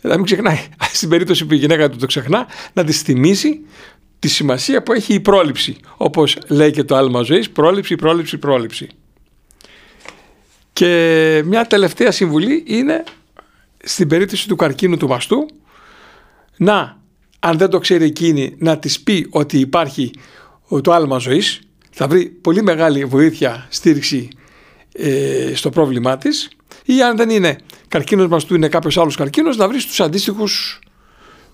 να 0.00 0.14
μην 0.16 0.24
ξεχνάει, 0.24 0.58
στην 0.92 1.08
περίπτωση 1.08 1.46
που 1.46 1.54
η 1.54 1.56
γυναίκα 1.56 1.90
του 1.90 1.96
το 1.96 2.06
ξεχνά, 2.06 2.46
να 2.72 2.84
της 2.84 3.02
θυμίσει 3.02 3.60
τη 4.18 4.28
σημασία 4.28 4.82
που 4.82 4.92
έχει 4.92 5.14
η 5.14 5.20
πρόληψη. 5.20 5.76
Όπως 5.96 6.38
λέει 6.48 6.70
και 6.70 6.84
το 6.84 6.96
άλμα 6.96 7.22
ζωής, 7.22 7.50
πρόληψη, 7.50 7.96
πρόληψη, 7.96 8.38
πρόληψη. 8.38 8.88
Και 10.72 11.42
μια 11.44 11.66
τελευταία 11.66 12.10
συμβουλή 12.10 12.64
είναι 12.66 13.04
στην 13.84 14.08
περίπτωση 14.08 14.48
του 14.48 14.56
καρκίνου 14.56 14.96
του 14.96 15.08
μαστού 15.08 15.46
να, 16.62 17.00
αν 17.38 17.58
δεν 17.58 17.70
το 17.70 17.78
ξέρει 17.78 18.04
εκείνη, 18.04 18.54
να 18.58 18.78
της 18.78 19.00
πει 19.00 19.26
ότι 19.30 19.58
υπάρχει 19.58 20.10
το 20.82 20.92
άλμα 20.92 21.18
ζωής, 21.18 21.60
θα 21.90 22.08
βρει 22.08 22.26
πολύ 22.26 22.62
μεγάλη 22.62 23.04
βοήθεια, 23.04 23.66
στήριξη 23.70 24.28
ε, 24.92 25.52
στο 25.54 25.70
πρόβλημά 25.70 26.16
της 26.16 26.48
ή 26.84 27.02
αν 27.02 27.16
δεν 27.16 27.30
είναι 27.30 27.58
καρκίνος 27.88 28.26
μας 28.26 28.44
του 28.44 28.54
είναι 28.54 28.68
κάποιος 28.68 28.98
άλλος 28.98 29.16
καρκίνος 29.16 29.56
να 29.56 29.68
βρει 29.68 29.80
στους 29.80 30.00
αντίστοιχους 30.00 30.78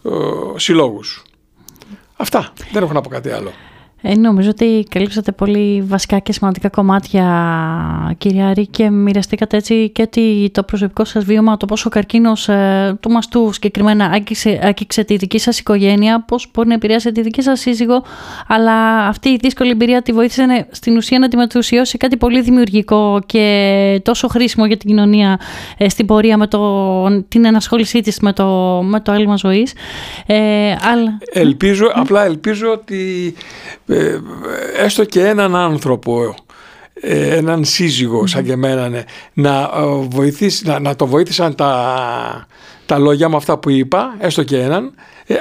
ε, 0.03 0.11
συλλόγους. 0.57 1.23
Αυτά. 2.17 2.53
Δεν 2.73 2.83
έχω 2.83 2.93
να 2.93 3.01
πω 3.01 3.09
κάτι 3.09 3.31
άλλο. 3.31 3.53
Ε, 4.03 4.15
νομίζω 4.15 4.51
ότι 4.51 4.87
καλύψατε 4.91 5.33
πολύ 5.33 5.83
βασικά 5.87 6.19
και 6.19 6.33
σημαντικά 6.33 6.69
κομμάτια, 6.69 7.25
κυρία 8.19 8.47
Άρη, 8.47 8.67
και 8.67 8.91
μοιραστήκατε 8.91 9.57
έτσι 9.57 9.91
και 9.91 10.09
το 10.53 10.63
προσωπικό 10.63 11.05
σας 11.05 11.25
βίωμα, 11.25 11.57
το 11.57 11.67
πόσο 11.67 11.85
ο 11.87 11.91
καρκίνος 11.91 12.49
ε, 12.49 12.97
του 13.01 13.11
μαστού 13.11 13.53
συγκεκριμένα 13.53 14.05
άγγιξε, 14.05 14.61
άγγιξε 14.63 15.05
τη 15.05 15.17
δική 15.17 15.39
σας 15.39 15.59
οικογένεια, 15.59 16.25
πώς 16.25 16.51
μπορεί 16.55 16.69
να 16.69 16.75
επηρεάσει 16.75 17.13
τη 17.13 17.23
δική 17.23 17.43
σας 17.43 17.61
σύζυγο, 17.61 18.03
αλλά 18.47 19.07
αυτή 19.07 19.29
η 19.29 19.39
δύσκολη 19.41 19.71
εμπειρία 19.71 20.03
τη 20.03 20.13
βοήθησε 20.13 20.67
στην 20.71 20.97
ουσία 20.97 21.19
να 21.19 21.29
τη 21.29 21.37
μετουσιώσει 21.37 21.99
κάτι 21.99 22.17
πολύ 22.17 22.41
δημιουργικό 22.41 23.21
και 23.27 24.01
τόσο 24.05 24.29
χρήσιμο 24.29 24.67
για 24.67 24.77
την 24.77 24.89
κοινωνία 24.89 25.41
ε, 25.77 25.89
στην 25.89 26.07
πορεία 26.07 26.37
με 26.37 26.47
το, 26.47 27.23
την 27.29 27.45
ενασχόλησή 27.45 28.01
της 28.01 28.21
με 28.21 28.33
το, 28.33 28.81
με 28.83 29.01
το 29.01 29.13
έλλειμμα 29.13 29.37
ζωής. 29.37 29.73
Ε, 30.27 30.37
αλλά... 30.93 31.19
Ελπίζω, 31.33 31.91
απλά 31.95 32.25
ελπίζω 32.25 32.71
ότι 32.73 33.35
ε, 33.87 34.19
έστω 34.77 35.05
και 35.05 35.27
έναν 35.27 35.57
άνθρωπο 35.57 36.35
ε, 37.01 37.37
έναν 37.37 37.65
σύζυγο 37.65 38.27
σαν 38.27 38.45
και 38.45 38.53
εμένα 38.53 38.89
ναι, 38.89 39.05
να, 39.33 39.61
ε, 39.61 39.85
βοηθήσει, 40.09 40.67
να, 40.67 40.79
να 40.79 40.97
το 40.97 41.07
βοήθησαν 41.07 41.55
τα, 41.55 42.47
τα 42.87 42.99
λόγια 42.99 43.29
μου 43.29 43.37
αυτά 43.37 43.59
που 43.59 43.71
είπα 43.71 44.17
έστω 44.19 44.43
και 44.43 44.61
έναν 44.61 44.95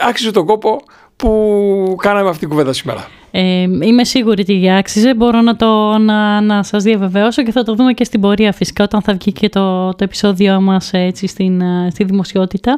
άξιζε 0.10 0.32
τον 0.32 0.46
κόπο 0.46 0.82
που 1.16 1.96
κάναμε 2.02 2.28
αυτή 2.28 2.40
την 2.40 2.50
κουβέντα 2.50 2.74
σήμερα. 2.74 3.08
Ε, 3.38 3.62
είμαι 3.62 4.04
σίγουρη 4.04 4.42
ότι 4.42 4.72
άξιζε, 4.72 5.16
μπορώ 5.16 5.42
να, 5.42 5.56
το, 5.56 5.98
να, 5.98 6.42
να 6.42 6.64
σας 6.64 6.84
διαβεβαιώσω 6.84 7.44
και 7.44 7.52
θα 7.52 7.64
το 7.64 7.76
δούμε 7.76 7.94
και 7.94 8.04
στην 8.04 8.22
πορεία 8.22 8.52
φυσικά 8.52 8.84
όταν 8.84 9.02
θα 9.02 9.14
βγει 9.14 9.32
και 9.32 9.50
το, 9.50 9.90
το 9.90 10.04
επεισόδιο 10.04 10.62
μας 10.62 10.94
έτσι 10.94 11.28
στην, 11.28 11.62
στη 11.92 12.04
δημοσιότητα. 12.04 12.78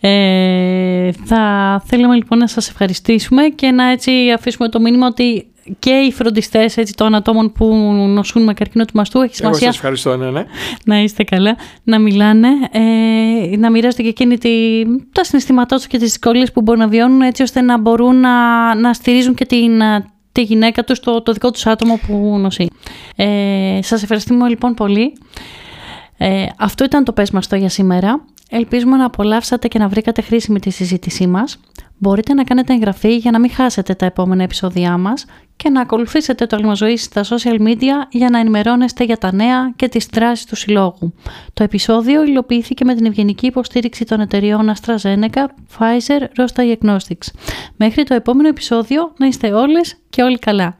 Ε, 0.00 1.12
θα 1.24 1.82
θέλαμε 1.86 2.14
λοιπόν 2.14 2.38
να 2.38 2.46
σας 2.46 2.68
ευχαριστήσουμε 2.68 3.42
και 3.42 3.70
να 3.70 3.90
έτσι 3.90 4.10
αφήσουμε 4.34 4.68
το 4.68 4.80
μήνυμα 4.80 5.06
ότι 5.06 5.46
και 5.78 5.90
οι 5.90 6.12
φροντιστές 6.12 6.74
των 6.94 7.14
ατόμων 7.14 7.52
που 7.52 7.74
νοσούν 8.08 8.42
με 8.42 8.54
καρκίνο 8.54 8.84
του 8.84 8.92
μαστού 8.94 9.20
έχει 9.20 9.34
σημασία. 9.34 9.58
Εγώ 9.62 9.66
σας 9.66 9.74
ευχαριστώ, 9.74 10.16
ναι, 10.16 10.30
ναι. 10.30 10.44
Να 10.84 11.02
είστε 11.02 11.24
καλά, 11.24 11.56
να 11.82 11.98
μιλάνε, 11.98 12.48
ε, 12.70 13.56
να 13.56 13.70
μοιράζονται 13.70 14.02
και 14.02 14.08
εκείνοι 14.08 14.38
τη, 14.38 14.50
τα 15.12 15.24
συναισθήματά 15.24 15.76
τους 15.76 15.86
και 15.86 15.98
τις 15.98 16.08
δυσκολίες 16.08 16.52
που 16.52 16.60
μπορούν 16.60 16.80
να 16.80 16.88
βιώνουν, 16.88 17.20
έτσι 17.20 17.42
ώστε 17.42 17.60
να 17.60 17.78
μπορούν 17.78 18.20
να, 18.20 18.74
να 18.74 18.92
στηρίζουν 18.92 19.34
και 19.34 19.44
την, 19.44 19.82
τη 20.32 20.42
γυναίκα 20.42 20.84
τους, 20.84 21.00
το, 21.00 21.22
το 21.22 21.32
δικό 21.32 21.50
τους 21.50 21.66
άτομο 21.66 21.98
που 22.06 22.36
νοσεί. 22.38 22.68
Ε, 23.16 23.78
σας 23.82 24.02
ευχαριστούμε 24.02 24.48
λοιπόν 24.48 24.74
πολύ. 24.74 25.12
Ε, 26.16 26.46
αυτό 26.58 26.84
ήταν 26.84 27.04
το 27.04 27.12
πες 27.12 27.30
μας 27.30 27.48
το 27.48 27.56
για 27.56 27.68
σήμερα. 27.68 28.24
Ελπίζουμε 28.50 28.96
να 28.96 29.04
απολαύσατε 29.04 29.68
και 29.68 29.78
να 29.78 29.88
βρήκατε 29.88 30.22
χρήσιμη 30.22 30.60
τη 30.60 30.70
συζήτησή 30.70 31.26
μας. 31.26 31.58
Μπορείτε 32.04 32.34
να 32.34 32.44
κάνετε 32.44 32.72
εγγραφή 32.72 33.16
για 33.16 33.30
να 33.30 33.40
μην 33.40 33.50
χάσετε 33.50 33.94
τα 33.94 34.06
επόμενα 34.06 34.42
επεισόδια 34.42 34.98
μας 34.98 35.24
και 35.56 35.70
να 35.70 35.80
ακολουθήσετε 35.80 36.46
το 36.46 36.56
Αλμαζωή 36.56 36.96
στα 36.96 37.24
social 37.24 37.60
media 37.60 38.06
για 38.10 38.30
να 38.30 38.38
ενημερώνεστε 38.38 39.04
για 39.04 39.16
τα 39.16 39.34
νέα 39.34 39.72
και 39.76 39.88
τις 39.88 40.06
δράσεις 40.12 40.44
του 40.44 40.56
Συλλόγου. 40.56 41.14
Το 41.52 41.62
επεισόδιο 41.62 42.24
υλοποιήθηκε 42.24 42.84
με 42.84 42.94
την 42.94 43.06
ευγενική 43.06 43.46
υποστήριξη 43.46 44.04
των 44.04 44.20
εταιριών 44.20 44.72
AstraZeneca, 44.74 45.44
Pfizer, 45.78 46.20
Rosta 46.38 46.74
Diagnostics. 46.74 47.28
Μέχρι 47.76 48.02
το 48.02 48.14
επόμενο 48.14 48.48
επεισόδιο 48.48 49.12
να 49.16 49.26
είστε 49.26 49.52
όλες 49.52 49.96
και 50.10 50.22
όλοι 50.22 50.38
καλά. 50.38 50.78